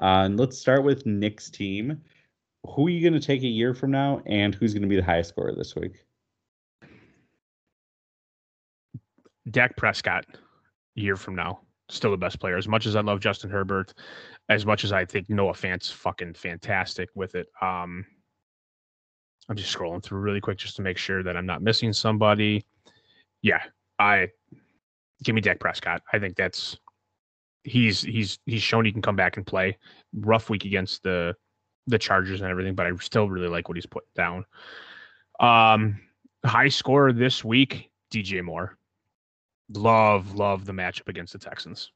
[0.00, 2.02] Uh, and let's start with Nick's team.
[2.66, 4.96] Who are you going to take a year from now, and who's going to be
[4.96, 6.04] the highest scorer this week?
[9.50, 10.26] Dak Prescott,
[10.96, 12.56] year from now, still the best player.
[12.56, 13.94] As much as I love Justin Herbert,
[14.48, 17.46] as much as I think Noah Fant's fucking fantastic with it.
[17.62, 18.04] Um,
[19.48, 22.66] I'm just scrolling through really quick just to make sure that I'm not missing somebody.
[23.42, 23.62] Yeah,
[23.98, 24.28] I
[25.22, 26.02] give me Dak Prescott.
[26.12, 26.78] I think that's
[27.64, 29.76] he's he's he's shown he can come back and play.
[30.14, 31.34] Rough week against the
[31.86, 34.44] the Chargers and everything, but I still really like what he's put down.
[35.38, 36.00] Um,
[36.44, 38.76] high score this week, DJ Moore.
[39.70, 41.90] Love, love the matchup against the Texans.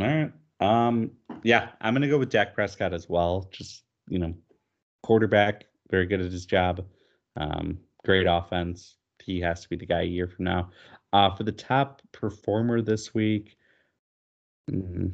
[0.00, 0.32] All right.
[0.60, 1.10] Um,
[1.42, 3.48] yeah, I'm gonna go with Dak Prescott as well.
[3.50, 4.34] Just you know,
[5.02, 6.84] quarterback, very good at his job.
[7.36, 8.96] Um, great offense.
[9.24, 10.70] He has to be the guy a year from now.
[11.12, 13.56] Uh, for the top performer this week,
[14.70, 15.12] mm,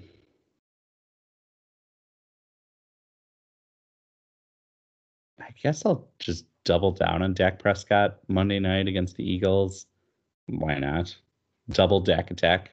[5.40, 9.86] I guess I'll just double down on Dak Prescott Monday night against the Eagles.
[10.46, 11.16] Why not?
[11.70, 12.72] Double Dak attack.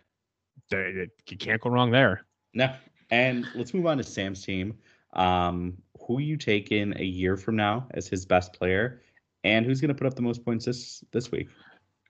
[0.72, 2.26] You can't go wrong there.
[2.54, 2.74] No.
[3.12, 4.78] And let's move on to Sam's team.
[5.14, 9.02] Um, who you take in a year from now as his best player,
[9.46, 11.48] and who's going to put up the most points this this week?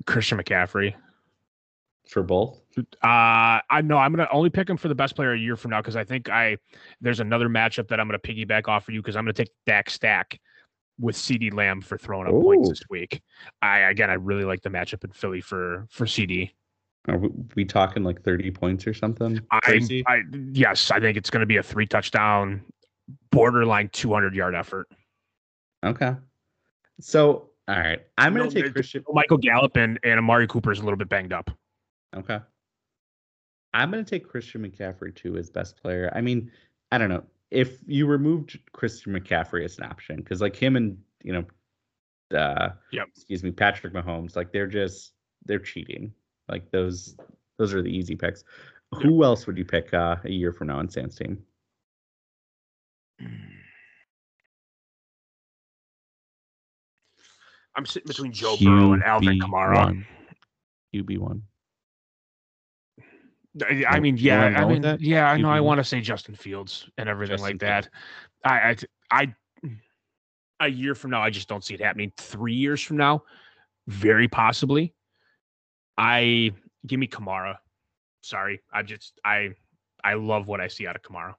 [0.08, 0.96] Christian McCaffrey.
[2.08, 2.62] For both?
[2.78, 5.56] Uh, I know I'm going to only pick him for the best player a year
[5.56, 6.58] from now because I think I
[7.02, 9.44] there's another matchup that I'm going to piggyback off for you because I'm going to
[9.44, 10.40] take Dak Stack
[11.00, 12.44] with CeeDee Lamb for throwing up Ooh.
[12.44, 13.22] points this week.
[13.62, 16.52] I again, I really like the matchup in Philly for for CeeDee.
[17.08, 17.20] Are
[17.56, 19.40] we talking like 30 points or something?
[19.52, 20.22] I, I
[20.54, 22.64] yes, I think it's going to be a three touchdown,
[23.32, 24.88] borderline 200 yard effort.
[25.84, 26.16] Okay.
[27.00, 30.80] So, all right, I'm going to take Christian Michael Gallup and, and Amari Cooper is
[30.80, 31.52] a little bit banged up.
[32.16, 32.40] Okay.
[33.74, 36.10] I'm going to take Christian McCaffrey too as best player.
[36.16, 36.50] I mean,
[36.92, 40.98] I don't know if you removed Christian McCaffrey as an option, because like him and
[41.24, 43.08] you know, uh, yep.
[43.16, 45.14] excuse me, Patrick Mahomes, like they're just
[45.46, 46.14] they're cheating.
[46.48, 47.16] Like those
[47.58, 48.44] those are the easy picks.
[48.94, 49.04] Yep.
[49.04, 51.44] Who else would you pick uh, a year from now on Sam's team?
[57.76, 60.06] I'm sitting between Joe Burrow and Alvin Kamara.
[60.94, 61.44] QB one.
[63.88, 65.50] I mean, yeah, I mean, yeah, I know.
[65.50, 67.90] I want to say Justin Fields and everything Justin like that.
[68.44, 68.76] I,
[69.12, 69.36] I, I,
[70.60, 72.12] a year from now, I just don't see it happening.
[72.18, 73.24] Three years from now,
[73.88, 74.94] very possibly.
[75.98, 76.52] I
[76.86, 77.56] give me Kamara.
[78.22, 79.52] Sorry, I just I
[80.04, 81.36] I love what I see out of Kamara.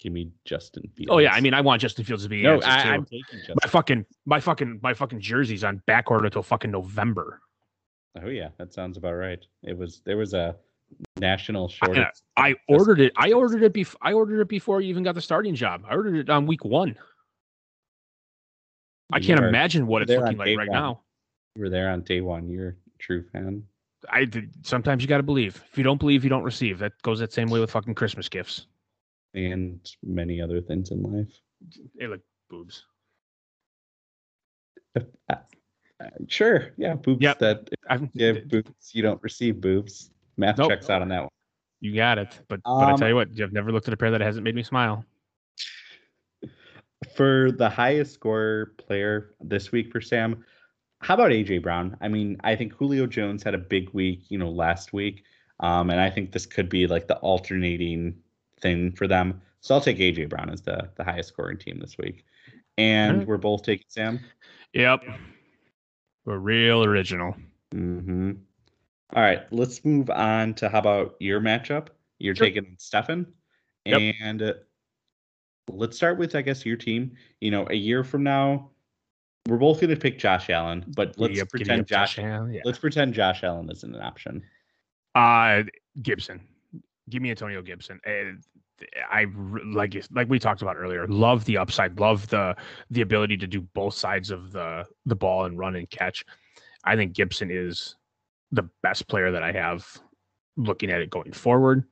[0.00, 1.10] Give me Justin Fields.
[1.10, 2.42] Oh yeah, I mean I want Justin Fields to be.
[2.42, 3.56] no, I, I'm taking Justin.
[3.62, 7.40] my fucking my fucking my fucking jerseys on back order until fucking November.
[8.22, 9.44] Oh yeah, that sounds about right.
[9.64, 10.54] It was there was a
[11.18, 12.06] national shortage.
[12.36, 13.12] I ordered it.
[13.16, 13.98] I ordered it before.
[14.02, 15.82] I ordered it before you even got the starting job.
[15.88, 16.96] I ordered it on week one.
[19.12, 20.68] I You can't are- imagine what it's looking like right one.
[20.68, 21.00] now.
[21.56, 22.48] You were there on day one.
[22.48, 23.64] You're a true fan.
[24.10, 25.62] I did- sometimes you got to believe.
[25.72, 26.78] If you don't believe, you don't receive.
[26.78, 28.66] That goes that same way with fucking Christmas gifts.
[29.46, 31.32] And many other things in life.
[31.98, 32.20] They look
[32.50, 32.84] boobs.
[34.96, 35.36] Uh,
[36.28, 37.22] sure, yeah, boobs.
[37.22, 37.38] Yep.
[37.40, 37.68] That
[38.14, 40.10] if you boobs, you don't receive boobs.
[40.36, 40.70] Math Nope.
[40.70, 41.28] checks out on that one.
[41.80, 42.38] you got it.
[42.48, 44.44] But but I Um, tell you what, I've never looked at a pair that hasn't
[44.44, 45.04] made me smile.
[47.14, 50.44] For the highest score player this week for Sam,
[51.00, 51.96] how about AJ Brown?
[52.00, 55.22] I mean, I think Julio Jones had a big week, you know, last week,
[55.60, 58.16] um, and I think this could be like the alternating
[58.60, 59.40] thing for them.
[59.60, 62.24] So I'll take AJ Brown as the the highest scoring team this week,
[62.76, 63.28] and Alright.
[63.28, 64.20] we're both taking Sam.
[64.74, 65.02] Yep.
[66.24, 67.34] We're real original.
[67.74, 68.32] Mm-hmm.
[69.14, 71.88] All right, let's move on to how about your matchup?
[72.18, 72.46] You're Sure.
[72.46, 73.26] taking Stefan,
[73.86, 74.14] Yep.
[74.20, 74.54] and uh,
[75.70, 77.12] let's start with I guess your team.
[77.40, 78.70] You know, a year from now,
[79.48, 82.18] we're both going to pick Josh Allen, but let's giddy pretend up, Josh.
[82.18, 82.60] Allen, Yeah.
[82.64, 84.42] Let's pretend Josh Allen isn't an option.
[85.14, 85.62] Uh,
[86.02, 86.40] Gibson.
[87.08, 88.00] Give me Antonio Gibson.
[88.04, 88.42] And
[89.10, 89.26] I
[89.64, 91.06] like like we talked about earlier.
[91.06, 91.98] Love the upside.
[91.98, 92.56] Love the
[92.90, 96.24] the ability to do both sides of the the ball and run and catch.
[96.84, 97.96] I think Gibson is
[98.52, 99.86] the best player that I have.
[100.56, 101.84] Looking at it going forward,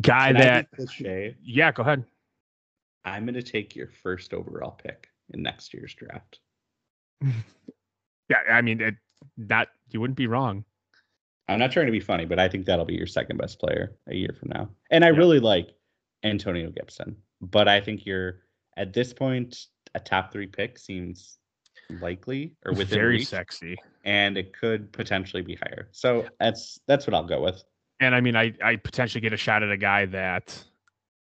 [0.00, 1.36] guy Can that cliche?
[1.44, 2.04] yeah, go ahead.
[3.04, 6.40] I'm going to take your first overall pick in next year's draft.
[8.30, 8.94] Yeah, I mean it.
[9.36, 10.64] That you wouldn't be wrong.
[11.48, 13.94] I'm not trying to be funny, but I think that'll be your second best player
[14.06, 14.70] a year from now.
[14.90, 15.16] And I Yeah.
[15.18, 15.70] really like
[16.22, 18.40] Antonio Gibson, but I think you're
[18.76, 21.38] at this point a top three pick seems
[21.90, 23.76] likely or within Very reach, sexy.
[24.04, 25.88] and it could potentially be higher.
[25.92, 27.62] So that's that's what I'll go with.
[28.00, 30.64] And I mean, I I potentially get a shot at a guy that,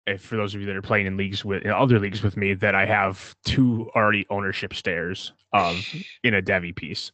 [0.08, 2.38] if for those of you that are playing in leagues with in other leagues with
[2.38, 5.94] me, that I have two already ownership stairs of
[6.24, 7.12] in a Devy piece.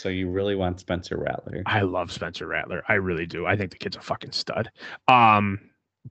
[0.00, 1.62] So you really want Spencer Rattler?
[1.66, 2.82] I love Spencer Rattler.
[2.88, 3.44] I really do.
[3.44, 4.70] I think the kid's a fucking stud.
[5.08, 5.60] Um,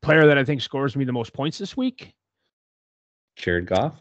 [0.03, 2.13] player that I think scores me the most points this week.
[3.35, 3.95] Jared Goff?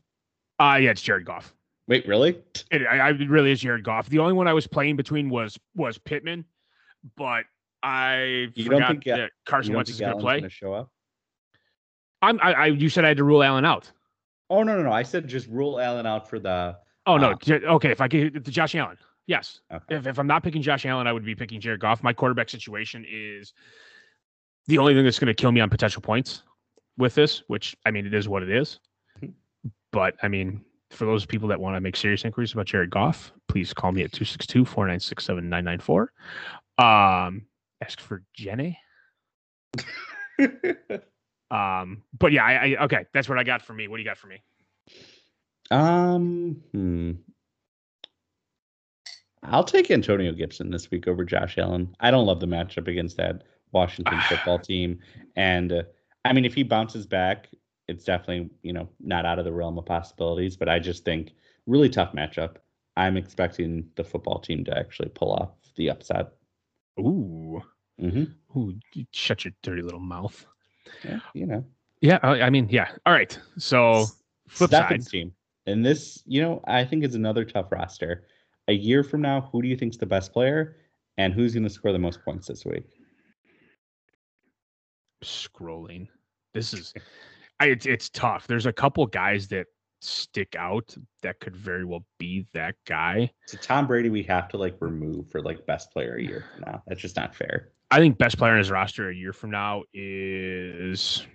[0.59, 1.55] Uh yeah, it's Jared Goff.
[1.87, 2.39] Wait, really?
[2.71, 4.11] It, I, it really is Jared Goff.
[4.11, 6.45] The only one I was playing between was was Pittman,
[7.17, 7.45] but
[7.83, 10.41] I You don't forgot think that Carson Wentz is going to play.
[10.41, 10.91] gonna show up?
[12.21, 13.91] I'm, I, I, you said I had to rule Allen out.
[14.51, 14.93] Oh no, no, no!
[14.93, 16.77] I said just rule Allen out for the.
[17.07, 17.91] Oh no, Uh, okay.
[17.91, 18.99] If I get the Josh Allen,
[19.29, 19.61] yes.
[19.73, 19.95] Okay.
[19.95, 22.03] If, if I'm not picking Josh Allen, I would be picking Jared Goff.
[22.03, 23.53] My quarterback situation is
[24.67, 26.43] the only thing that's going to kill me on potential points
[26.97, 28.81] with this, which I mean, it is what it is.
[29.23, 29.33] Mhm.
[29.93, 33.31] But I mean, for those people that want to make serious inquiries about Jared Goff,
[33.47, 36.13] please call me at 262 496 7994.
[36.79, 37.47] Um,
[37.81, 38.81] ask for Jenny.
[41.51, 43.89] Um, but yeah, I, I okay, that's what I got for me.
[43.89, 44.43] What do you got for me?
[45.71, 47.13] Um, hmm.
[49.43, 51.95] I'll take Antonio Gibson this week over Josh Allen.
[52.01, 54.99] I don't love the matchup against that Washington football team,
[55.37, 55.83] and uh,
[56.25, 57.49] I mean, if he bounces back,
[57.87, 60.57] it's definitely you know not out of the realm of possibilities.
[60.57, 61.33] But I just think
[61.67, 62.57] really tough matchup.
[62.97, 66.33] I'm expecting the football team to actually pull off the upset.
[66.99, 67.63] Ooh,
[67.99, 68.25] hmm
[68.57, 70.45] ooh, you shut your dirty little mouth.
[71.05, 71.65] Yeah, you know,
[72.01, 72.91] Yeah, I, I mean, yeah.
[73.07, 73.39] All right.
[73.57, 74.07] So
[74.49, 75.07] flip side.
[75.07, 75.33] Team,
[75.67, 78.25] and this, you know, I think is another tough roster.
[78.69, 80.77] A year from now, who do you think's the best player,
[81.17, 82.85] and who's going to score the most points this week?
[85.25, 86.09] scrolling.
[86.55, 86.95] This is,
[87.61, 88.47] I, it's it's tough.
[88.47, 89.67] There's a couple guys that
[90.01, 93.31] stick out that could very well be that guy.
[93.47, 96.65] So Tom Brady, we have to like remove for like best player a year from
[96.67, 96.83] now.
[96.87, 97.73] That's just not fair.
[97.91, 101.27] I think best player in his roster a year from now is.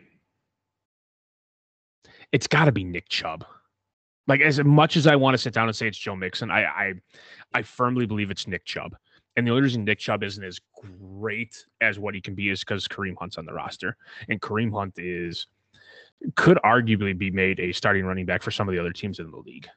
[2.31, 3.45] It's got to be Nick Chubb.
[4.27, 6.63] Like as much as I want to sit down and say it's Joe Mixon, I
[6.63, 6.93] I,
[7.53, 8.95] I firmly believe it's Nick Chubb.
[9.35, 10.59] And the only reason Nick Chubb isn't as
[11.01, 13.97] great as what he can be is because Kareem Hunt's on the roster,
[14.29, 15.47] and Kareem Hunt is
[16.35, 19.29] could arguably be made a starting running back for some of the other teams in
[19.29, 19.67] the league.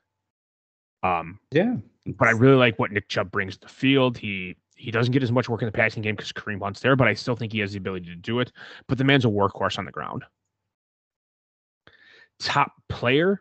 [1.03, 1.77] Um, Yeah,
[2.07, 4.17] but I really like what Nick Chubb brings to the field.
[4.19, 6.97] He he doesn't get as much work in the passing game because Kareem Hunt's there,
[6.97, 8.53] but I still think he has the ability to do it.
[8.87, 10.23] But the man's a workhorse on the ground.
[12.39, 13.41] Top player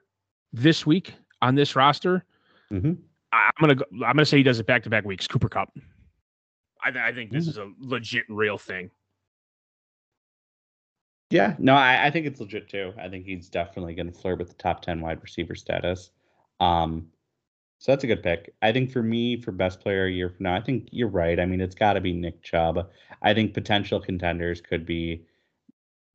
[0.55, 2.23] this week on this roster.
[2.71, 2.97] Mhm.
[3.31, 5.27] I- I'm gonna go, I'm gonna say he does it back to back weeks.
[5.27, 5.77] Cooper Kupp.
[6.83, 8.91] I, th- I think this is a legit real thing.
[11.31, 12.93] Yeah, no, I, I think it's legit too.
[12.99, 16.11] I think he's definitely going to flirt with the top 10 wide receiver status.
[16.59, 17.07] Um,
[17.79, 18.53] so that's a good pick.
[18.61, 21.39] I think for me, for best player a year from now, I think you're right.
[21.39, 22.87] I mean, it's got to be Nick Chubb.
[23.23, 25.25] I think potential contenders could be.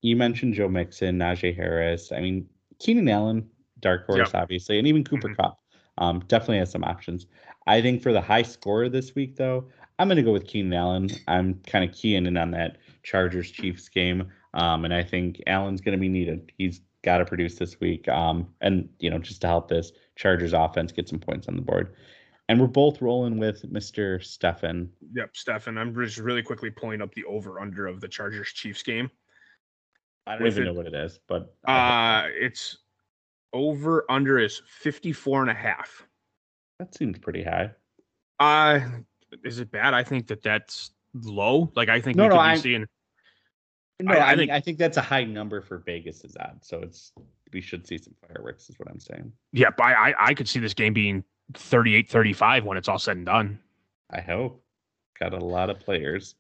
[0.03, 2.13] You mentioned Joe Mixon, Najee Harris.
[2.13, 3.51] I mean, Keenan Allen,
[3.81, 4.43] dark horse, yep.
[4.43, 5.41] obviously, and even Cooper mm-hmm.
[5.41, 5.59] Kupp.
[5.99, 7.27] Um, definitely has some options.
[7.67, 9.69] I think for the high score this week, though,
[9.99, 11.11] I'm going to go with Keenan Allen.
[11.29, 15.83] I'm kind of keying in on that Chargers Chiefs game, um, and I think Allen's
[15.83, 16.53] going to be needed.
[16.57, 20.55] He's got to produce this week, um, and you know, just to help this Chargers
[20.55, 21.95] offense get some points on the board.
[22.49, 24.25] And we're both rolling with Mr.
[24.25, 24.91] Stefan.
[25.15, 25.79] Yep, Stefan.
[25.79, 29.11] I'm just really quickly pulling up the over under of the Chargers Chiefs game.
[30.27, 32.79] I don't even it, know what it is, but uh it's
[33.53, 36.07] over under is 54 and a half.
[36.79, 37.71] That seems pretty high.
[38.39, 38.81] Uh
[39.45, 39.95] is it bad?
[39.95, 41.71] I think that that's low.
[41.77, 42.87] Like I think no, we no, could be I'm, seeing.
[44.01, 46.67] No, I, I, I think I think that's a high number for Vegas's odds.
[46.67, 47.13] So it's
[47.53, 49.33] we should see some fireworks, is what I'm saying.
[49.53, 53.27] Yep, I I, I could see this game being 38-35 when it's all said and
[53.27, 53.59] done.
[54.11, 54.63] I hope.
[55.19, 56.37] Got a lot of players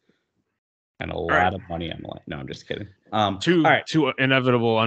[1.01, 1.55] and a all lot right.
[1.55, 2.21] of money on the line.
[2.27, 2.89] No, I'm just kidding.
[3.13, 3.87] Um, two all right.
[3.87, 4.79] two inevitable,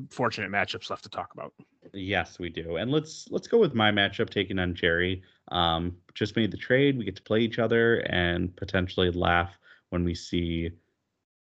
[0.00, 1.52] unfortunate matchups left to talk about.
[1.92, 2.76] Yes, we do.
[2.76, 5.22] And let's let's go with my matchup taking on Jerry.
[5.48, 6.98] Um, just made the trade.
[6.98, 9.50] We get to play each other and potentially laugh
[9.90, 10.70] when we see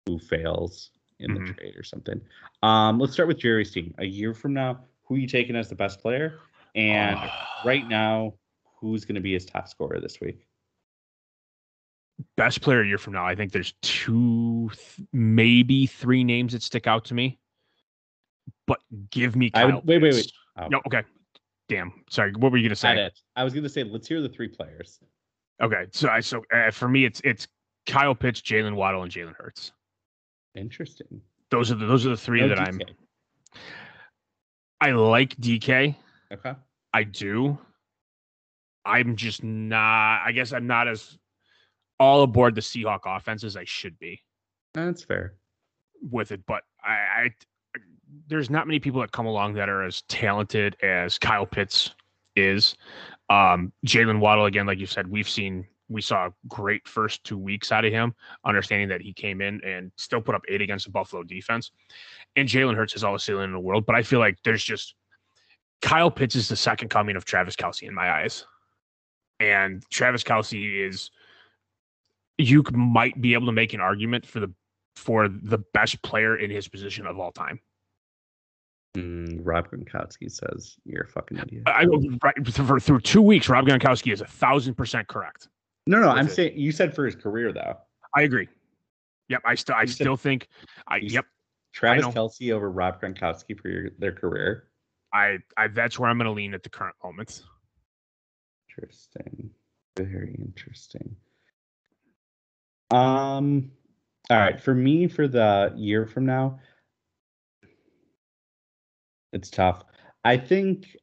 [0.06, 1.46] who fails in mm-hmm.
[1.46, 2.22] the trade or something.
[2.64, 3.94] Um, let's start with Jerry's team.
[3.98, 6.40] A year from now, who are you taking as the best player?
[6.76, 7.30] And oh.
[7.66, 8.34] right now,
[8.80, 10.46] who's going to be his top scorer this week?
[12.38, 13.26] Best player a year from now.
[13.26, 14.72] I think there's two,
[15.12, 17.40] maybe three names that stick out to me.
[18.68, 18.80] But
[19.12, 19.76] give me Kyle.
[19.76, 20.32] Would, wait, wait, wait.
[20.58, 20.68] Oh.
[20.68, 21.04] No, okay.
[21.70, 22.04] Damn.
[22.10, 22.32] Sorry.
[22.38, 23.10] What were you gonna say?
[23.36, 25.00] I was gonna say let's hear the three players.
[25.62, 25.86] Okay.
[25.92, 27.48] So I so uh, for me it's it's
[27.86, 29.72] Kyle Pitts, Jaylen Waddle, and Jalen Hurts.
[30.56, 31.22] Interesting.
[31.52, 32.68] Those are the those are the three no that DK.
[32.68, 32.82] I'm.
[34.82, 35.96] I like DK.
[36.32, 36.54] Okay.
[36.94, 37.58] I do.
[38.86, 40.22] I'm just not.
[40.26, 41.18] I guess I'm not as
[42.00, 44.22] all aboard the Seahawk offense as I should be.
[44.74, 45.36] That's fair.
[46.12, 47.30] With it, but I, I
[48.28, 51.94] there's not many people that come along that are as talented as Kyle Pitts
[52.36, 52.76] is.
[53.30, 57.38] Um, Jaylen Waddle, again, like you said, we've seen we saw a great first two
[57.38, 60.86] weeks out of him, understanding that he came in and still put up eight against
[60.86, 61.72] the Buffalo defense.
[62.36, 64.64] And Jalen Hurts is all the ceiling in the world, but I feel like there's
[64.64, 64.96] just
[65.82, 68.46] Kyle Pitts is the second coming of Travis Kelce in my eyes.
[69.40, 71.12] And Travis Kelce is
[72.38, 74.52] you might be able to make an argument for the
[74.96, 77.60] for the best player in his position of all time.
[78.96, 81.64] Mm, Rob Gronkowski says you're a fucking idiot.
[81.66, 81.86] I,
[82.24, 85.50] right for, through two weeks, Rob Gronkowski is a thousand percent correct.
[85.88, 86.32] No, no, I'm it.
[86.32, 87.78] saying you said for his career though.
[88.16, 88.48] I agree.
[89.30, 90.48] Yep, I still, I you still think,
[90.88, 91.26] I yep.
[91.74, 94.66] Travis Kelce over Rob Gronkowski for your, their career.
[95.14, 97.44] I, I, that's where I'm going to lean at the current moment.
[98.70, 99.50] Interesting.
[99.98, 101.16] Very interesting.
[102.92, 103.72] Um,
[104.30, 106.60] all right, for me, for the year from now,
[109.36, 109.84] it's tough.
[110.24, 110.96] I think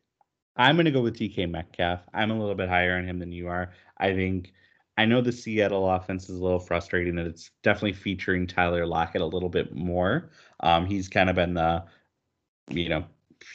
[0.56, 2.00] I'm going to go with DK Metcalf.
[2.12, 3.72] I'm a little bit higher on him than you are.
[3.98, 4.52] I think
[4.98, 9.20] I know the Seattle offense is a little frustrating that it's definitely featuring Tyler Lockett
[9.20, 10.30] a little bit more.
[10.60, 11.84] Um, he's kind of been the,
[12.68, 13.04] you know,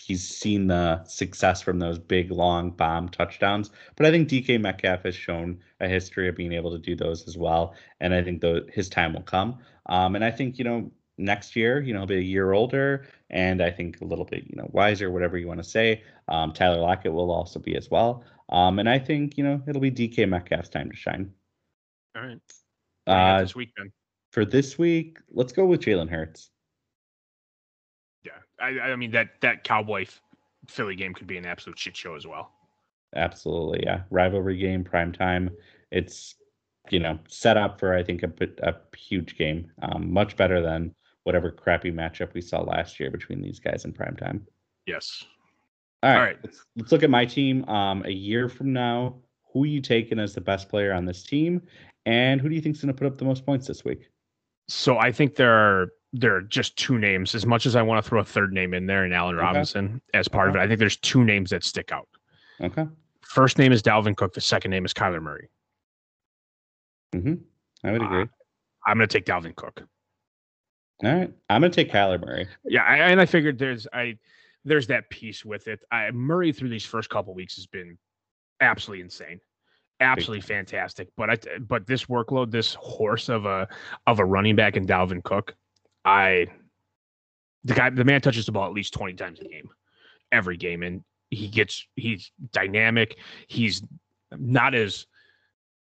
[0.05, 3.71] he's seen the success from those big long bomb touchdowns.
[3.95, 7.27] But I think DK Metcalf has shown a history of being able to do those
[7.27, 9.59] as well, and I think the, his time will come.
[9.87, 13.07] Um, and I think you know next year, you know, he'll be a year older
[13.29, 16.03] and I think a little bit, you know, wiser, whatever you want to say.
[16.27, 18.23] Um, Tyler Lockett will also be as well.
[18.49, 21.31] Um, and I think, you know, it'll be DK Metcalf's time to shine.
[22.15, 22.39] All right.
[23.05, 23.91] Uh, this week then.
[24.31, 26.51] For this week, let's go with Jalen Hurts.
[28.23, 28.31] Yeah.
[28.59, 30.05] I, I mean, that, that Cowboy
[30.67, 32.51] Philly game could be an absolute shit show as well.
[33.15, 33.83] Absolutely.
[33.83, 34.01] Yeah.
[34.09, 35.49] Rivalry game, prime time.
[35.91, 36.35] It's,
[36.89, 38.31] you know, set up for, I think, a,
[38.63, 39.71] a huge game.
[39.81, 40.93] Um, much better than
[41.27, 44.47] whatever crappy matchup we saw last year between these guys in prime time.
[44.85, 45.25] Yes.
[46.01, 46.15] All right.
[46.15, 46.37] All right.
[46.41, 47.67] Let's, let's look at my team.
[47.67, 49.17] Um, a year from now,
[49.51, 51.61] who are you taking as the best player on this team,
[52.05, 54.09] and who do you think is going to put up the most points this week?
[54.69, 57.35] So I think there are there are just two names.
[57.35, 59.43] As much as I want to throw a third name in there and Allen okay.
[59.43, 60.57] Robinson as part okay.
[60.57, 62.07] of it, I think there's two names that stick out.
[62.61, 62.87] Okay.
[63.21, 64.33] First name is Dalvin Cook.
[64.33, 65.49] The second name is Kyler Murray.
[67.13, 67.33] Mm-hmm.
[67.83, 68.21] I would agree.
[68.21, 68.27] Uh,
[68.85, 69.83] I'm going to take Dalvin Cook.
[71.03, 72.47] All right, I'm gonna take Kyler Murray.
[72.65, 74.17] Yeah, I, and I figured there's I
[74.65, 75.79] there's that piece with it.
[75.91, 77.97] I, Murray through these first couple weeks has been
[78.61, 79.39] absolutely insane,
[79.99, 81.09] absolutely fantastic.
[81.15, 83.67] But I but this workload, this horse of a
[84.07, 85.55] of a running back in Dalvin Cook,
[86.03, 86.47] I
[87.63, 89.69] the guy the man touches the ball at least 20 times a game.
[90.31, 90.83] Every game.
[90.83, 93.17] And he gets he's dynamic.
[93.47, 93.83] He's
[94.31, 95.05] not as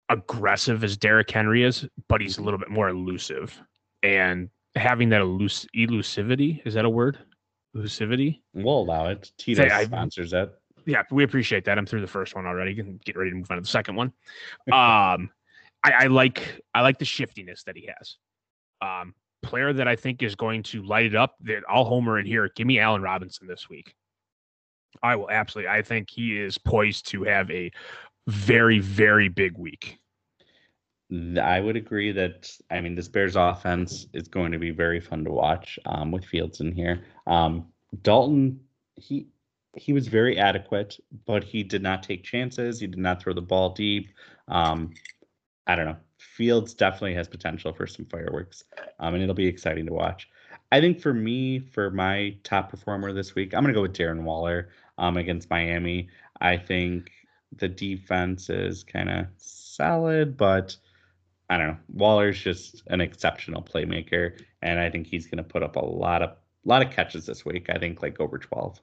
[0.08, 3.60] aggressive as Derrick Henry is, but he's a little bit more elusive.
[4.02, 7.18] And having that elus- elusivity, is that a word?
[7.76, 8.40] Elusivity?
[8.52, 9.30] We'll allow it.
[9.38, 10.50] Tito Say, I- sponsors it.
[10.86, 11.78] yeah, we appreciate that.
[11.78, 12.74] I'm through the first one already.
[12.74, 14.12] Can get ready to move on to the second one.
[14.72, 15.30] Um,
[15.86, 18.16] I, I like I like the shiftiness that he has.
[18.80, 21.34] Um, player that I think is going to light it up.
[21.42, 22.48] That I'll homer in here.
[22.56, 23.94] Give me Allen Robinson this week.
[25.02, 25.68] I will absolutely.
[25.70, 27.70] I think he is poised to have a
[28.28, 29.98] very very big week.
[31.12, 35.24] I would agree that I mean this Bears offense is going to be very fun
[35.24, 37.04] to watch um, with Fields in here.
[37.26, 37.66] Um,
[38.02, 38.60] Dalton,
[38.96, 39.28] he
[39.76, 42.80] he was very adequate, but he did not take chances.
[42.80, 44.08] He did not throw the ball deep.
[44.48, 44.92] Um,
[45.66, 45.96] I don't know.
[46.18, 48.64] Fields definitely has potential for some fireworks,
[48.98, 50.28] um, and it'll be exciting to watch.
[50.72, 53.94] I think for me, for my top performer this week, I'm going to go with
[53.94, 56.08] Darren Waller um, against Miami.
[56.40, 57.10] I think
[57.56, 60.76] the defense is kind of solid, but
[61.50, 61.76] I don't know.
[61.92, 66.22] Waller's just an exceptional playmaker, and I think he's going to put up a lot
[66.22, 67.68] of lot of catches this week.
[67.68, 68.80] I think like over 12.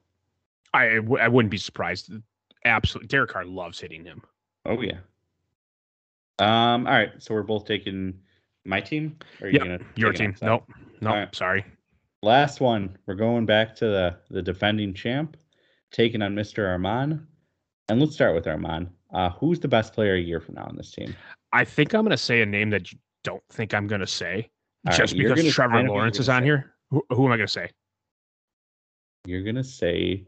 [0.74, 2.12] I w- I wouldn't be surprised.
[2.66, 4.22] Absolutely, Derek Carr loves hitting him.
[4.66, 5.00] Oh yeah.
[6.40, 6.88] Um.
[6.88, 7.12] All right.
[7.18, 8.14] So we're both taking
[8.66, 9.18] my team.
[9.42, 10.36] Or you Yep, Your team.
[10.42, 10.70] Nope.
[11.02, 11.14] Nope.
[11.14, 11.36] Alright.
[11.36, 11.66] Sorry.
[12.22, 12.96] Last one.
[13.06, 15.38] We're going back to the the defending champ,
[15.92, 16.68] taking on Mr.
[16.68, 17.26] Armand.
[17.90, 18.90] And let's start with Armand.
[19.14, 21.14] Uh, who's the best player a year from now on this team?
[21.54, 24.08] I think I'm going to say a name that you don't think I'm going to
[24.08, 24.50] say,
[24.86, 26.46] All right, just you're because Trevor know who you're Lawrence is on say.
[26.46, 26.74] here.
[26.90, 27.70] Who, who am I going to say?
[29.26, 30.26] You're gonna say,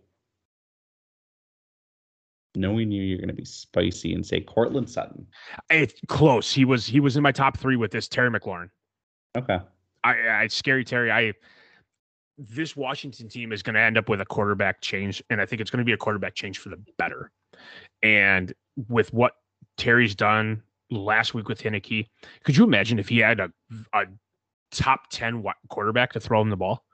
[2.56, 5.26] knowing you, you're gonna be spicy and say Courtland Sutton.
[5.72, 6.54] It's close.
[6.54, 8.70] He was he was in my top three with this Terry McLaurin.
[9.36, 9.60] Okay.
[10.04, 11.12] I, I scary Terry.
[11.12, 11.34] I
[12.38, 15.62] this Washington team is going to end up with a quarterback change, and I think
[15.62, 17.32] it's going to be a quarterback change for the better.
[18.02, 18.54] And
[18.90, 19.34] with what
[19.78, 20.62] Terry's done
[20.94, 22.08] last week with Heinicke,
[22.44, 23.52] could you imagine if he had a
[23.94, 24.06] a
[24.72, 26.86] top ten quarterback to throw him the ball?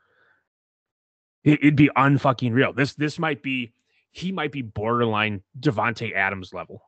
[1.44, 2.74] It, it'd be unfucking real.
[2.74, 3.74] This this might be
[4.12, 6.82] he might be borderline Davante Adams level.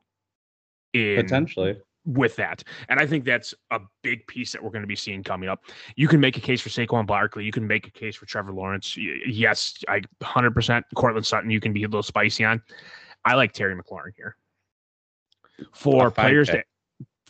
[0.94, 1.78] In, Potentially.
[2.06, 2.64] with that.
[2.90, 5.64] And I think that's a big piece that we're going to be seeing coming up.
[5.96, 7.46] You can make a case for Saquon Barkley.
[7.46, 8.98] You can make a case for Trevor Lawrence.
[8.98, 12.62] Yes, I 100% Courtland Sutton, you can be a little spicy on.
[13.24, 14.36] I like Terry McLaurin here.
[15.74, 16.66] For players that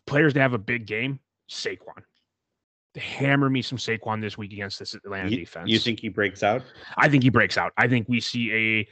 [0.07, 2.03] players to have a big game, Saquon.
[2.95, 5.69] Hammer me some Saquon this week against this Atlanta You, defense.
[5.69, 6.61] you think he breaks out?
[6.97, 7.71] I think he breaks out.
[7.77, 8.87] I think we see a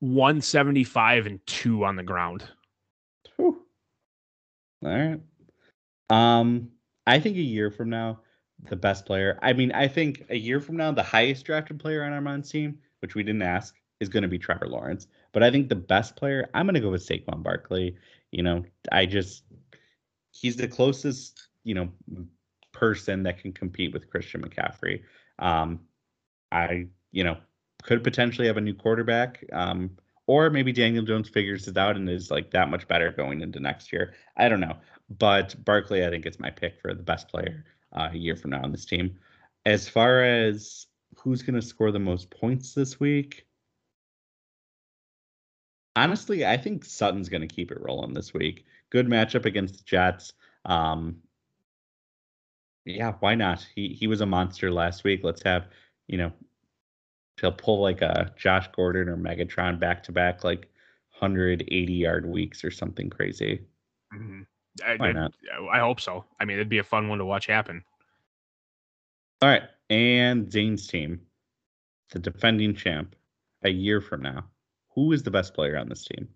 [0.00, 2.44] 175 and 2 on the ground.
[3.36, 3.62] Whew.
[4.84, 5.20] All right.
[6.10, 6.70] Um,
[7.06, 8.20] I think a year from now,
[8.68, 9.38] the best player.
[9.42, 12.78] I mean, I think a year from now, the highest drafted player on Armand's team,
[13.00, 15.06] which we didn't ask, is going to be Trevor Lawrence.
[15.32, 17.96] But I think the best player, I'm going to go with Saquon Barkley.
[18.30, 19.44] You know, I just
[20.32, 21.88] he's the closest, you know,
[22.72, 25.02] person that can compete with Christian McCaffrey.
[25.38, 25.80] Um,
[26.52, 27.36] I, you know,
[27.82, 29.44] could potentially have a new quarterback.
[29.52, 29.90] Um,
[30.26, 33.58] or maybe Daniel Jones figures it out and is like that much better going into
[33.58, 34.14] next year.
[34.36, 34.76] I don't know.
[35.18, 38.50] But Barkley, I think, is my pick for the best player uh, a year from
[38.50, 39.18] now on this team.
[39.66, 43.46] As far as who's going to score the most points this week,
[45.96, 48.64] honestly, I think Sutton's going to keep it rolling this week.
[48.90, 50.32] Good matchup against the Jets.
[50.64, 51.16] Um,
[52.84, 53.66] yeah, why not?
[53.74, 55.20] He he was a monster last week.
[55.22, 55.68] Let's have
[56.08, 56.32] you know
[57.40, 60.68] he'll pull like a Josh Gordon or Megatron back to back like
[61.18, 63.60] 180 yard weeks or something crazy.
[64.12, 64.46] Mhm.
[64.84, 65.32] I, Why I- not?
[65.70, 66.24] I hope so.
[66.40, 67.84] I mean, it'd be a fun one to watch happen.
[69.42, 71.20] All right, and Zane's team,
[72.10, 73.16] the defending champ,
[73.62, 74.44] a year from now,
[74.94, 76.28] who is the best player on this team?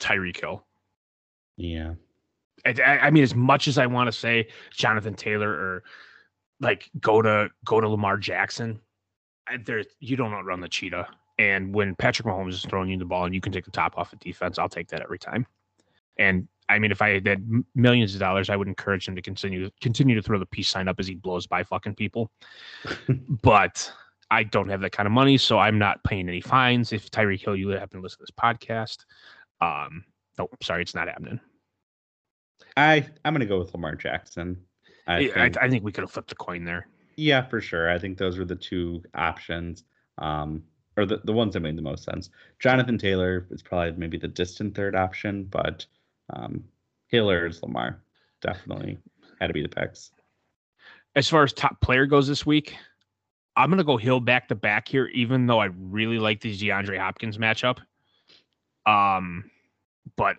[0.00, 0.64] Tyreek Hill.
[1.56, 1.94] Yeah,
[2.64, 5.82] I, I mean, as much as I want to say Jonathan Taylor or
[6.60, 8.80] like go to go to Lamar Jackson,
[9.46, 11.08] I, there you don't outrun the cheetah.
[11.38, 13.98] And when Patrick Mahomes is throwing you the ball and you can take the top
[13.98, 15.46] off of defense, I'll take that every time.
[16.16, 19.68] And I mean, if I had millions of dollars, I would encourage him to continue
[19.80, 22.30] continue to throw the peace sign up as he blows by fucking people.
[23.42, 23.92] but
[24.34, 26.92] I don't have that kind of money, so I'm not paying any fines.
[26.92, 29.04] If Tyreek Hill, you happen to listen to this podcast,
[29.60, 30.04] um,
[30.38, 31.40] oh, sorry, it's not happening.
[32.76, 34.60] I I'm gonna go with Lamar Jackson.
[35.06, 36.86] I I, I, think, I think we could have flipped the coin there.
[37.16, 37.90] yeah, for sure.
[37.90, 39.84] I think those were the two options.
[40.18, 40.64] Um,
[40.96, 42.30] or the, the ones that made the most sense.
[42.60, 45.84] Jonathan Taylor is probably maybe the distant third option, but
[46.32, 46.62] um,
[47.08, 48.00] Hillers, Lamar
[48.40, 48.98] definitely
[49.40, 50.12] had to be the picks.
[51.16, 52.76] As far as top player goes this week,
[53.56, 56.98] I'm gonna go Hill back to back here, even though I really like the DeAndre
[56.98, 57.78] Hopkins matchup.
[58.86, 59.50] Um,
[60.16, 60.36] but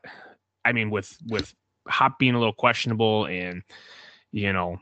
[0.66, 1.54] I mean, with with
[1.88, 3.64] Hop being a little questionable, and
[4.32, 4.80] you know,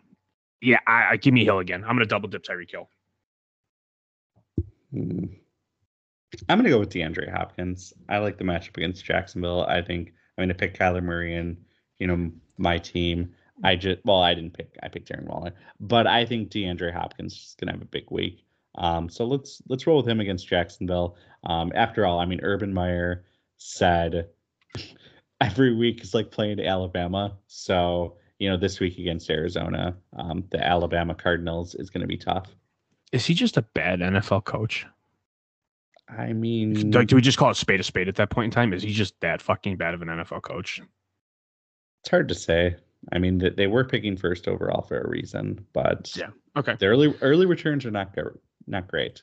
[0.61, 1.83] yeah, I, I give me Hill again.
[1.83, 2.89] I'm gonna double dip Tyreek Hill.
[4.91, 5.25] Hmm.
[6.49, 7.93] I'm gonna go with DeAndre Hopkins.
[8.09, 9.65] I like the matchup against Jacksonville.
[9.65, 11.57] I think I'm gonna pick Kyler Murray and
[11.99, 13.33] you know my team.
[13.63, 14.77] I just well, I didn't pick.
[14.81, 18.43] I picked Darren Waller, but I think DeAndre Hopkins is gonna have a big week.
[18.75, 21.15] Um, so let's let's roll with him against Jacksonville.
[21.43, 23.25] Um, after all, I mean, Urban Meyer
[23.57, 24.29] said
[25.41, 27.37] every week is like playing Alabama.
[27.47, 32.17] So you know, this week against Arizona, um, the Alabama Cardinals is going to be
[32.17, 32.53] tough.
[33.11, 34.85] Is he just a bad NFL coach?
[36.09, 38.51] I mean, Like, do we just call it spade a spade at that point in
[38.51, 38.73] time?
[38.73, 40.81] Is he just that fucking bad of an NFL coach?
[42.01, 42.75] it's hard to say.
[43.11, 46.29] I mean, th- they were picking first overall for a reason, but Yeah.
[46.55, 46.75] Okay.
[46.79, 48.37] the early early returns are not good,
[48.67, 49.21] not great.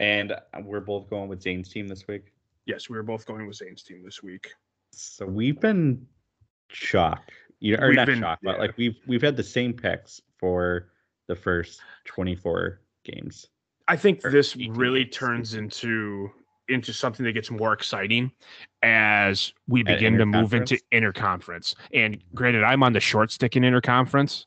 [0.00, 2.32] And uh, we're both going with Zane's team this week.
[2.66, 4.52] Yes, we were both going with Zane's team this week.
[4.92, 6.06] So we've been
[6.68, 7.30] shocked,
[7.60, 10.20] you know, or We've not been- shocked, but like we've we've had the same picks
[10.38, 10.88] for
[11.28, 13.46] the first twenty four games.
[13.88, 15.16] I think this really games.
[15.16, 16.30] turns into
[16.68, 18.32] into something that gets more exciting
[18.82, 21.74] as we begin to move into interconference?
[21.92, 24.46] And granted, I'm on the short stick in interconference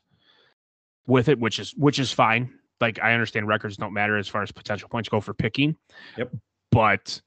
[1.06, 2.52] with it, which is which is fine.
[2.80, 5.76] Like I understand records don't matter as far as potential points go for picking.
[6.16, 6.34] Yep.
[6.70, 7.20] But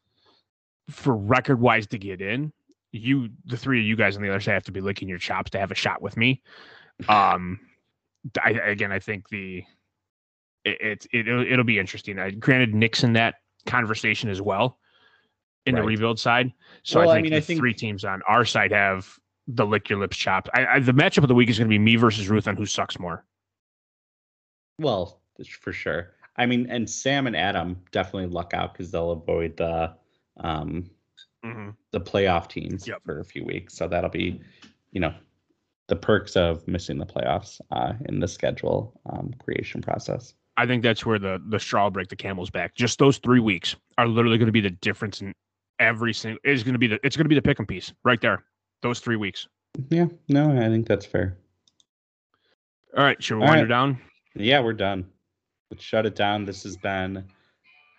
[0.90, 2.52] for record wise to get in,
[2.92, 5.18] you the three of you guys on the other side have to be licking your
[5.18, 6.42] chops to have a shot with me.
[7.08, 7.60] Um
[8.42, 9.64] I, again, I think the
[10.64, 12.20] it, it it'll, it'll be interesting.
[12.20, 13.36] I, granted, Nick's in that
[13.66, 14.78] conversation as well
[15.66, 16.52] in the rebuild side.
[16.84, 19.18] So Well, I I think mean, the I think- three teams on our side have
[19.48, 20.50] the lick your lips chopped.
[20.54, 22.56] I, I, the matchup of the week is going to be me versus Ruth on
[22.56, 23.26] who sucks more.
[24.80, 25.22] Well,
[25.62, 26.12] for sure.
[26.38, 29.94] I mean, and Sam and Adam definitely luck out because they'll avoid the
[30.38, 30.90] um
[31.92, 33.02] the playoff teams Yep.
[33.06, 33.74] for a few weeks.
[33.76, 34.40] So that'll be,
[34.94, 35.14] you know,
[35.90, 40.34] the perks of missing the playoffs uh, in the schedule um, creation process.
[40.56, 42.76] I think that's where the the straw break the camel's back.
[42.76, 45.34] Just those three weeks are literally going to be the difference in
[45.80, 46.40] every single.
[46.44, 48.44] Is going to be the it's going to be the pick 'em piece right there.
[48.82, 49.48] Those three weeks.
[49.90, 51.38] Yeah, no, I think that's fair.
[52.96, 53.62] All right, should we All wind right.
[53.62, 54.00] her down?
[54.36, 55.06] Yeah, we're done.
[55.72, 56.46] Let's shut it down.
[56.46, 57.24] This has been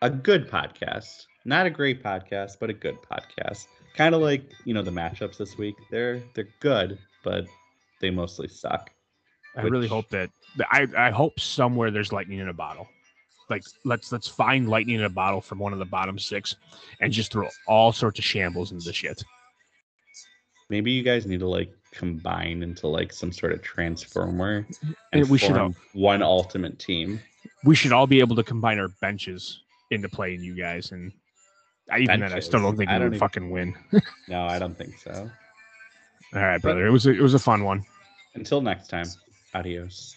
[0.03, 1.27] a good podcast.
[1.45, 3.67] Not a great podcast, but a good podcast.
[3.97, 5.75] Kind of like, you know, the matchups this week.
[5.91, 7.47] They're they're good, but
[8.01, 8.91] they mostly suck.
[9.57, 10.31] I really hope that
[10.71, 12.89] I I hope somewhere there's lightning in a bottle.
[13.51, 16.57] Like let's let's find lightning in a bottle from one of the bottom six
[17.01, 19.23] and just throw all sorts of shambles into the shit.
[20.71, 24.67] Maybe you guys need to like combine into like some sort of transformer
[25.13, 27.21] and we should form one ultimate team.
[27.65, 29.61] We should all be able to combine our benches
[29.91, 31.13] into playing you guys and
[31.93, 33.75] I, even then I still don't think I we don't would even- fucking win.
[34.29, 35.31] No, I don't think so.
[36.35, 36.87] All right, brother.
[36.87, 37.85] It was a, it was a fun one.
[38.35, 39.07] Until next time,
[39.53, 40.17] adios.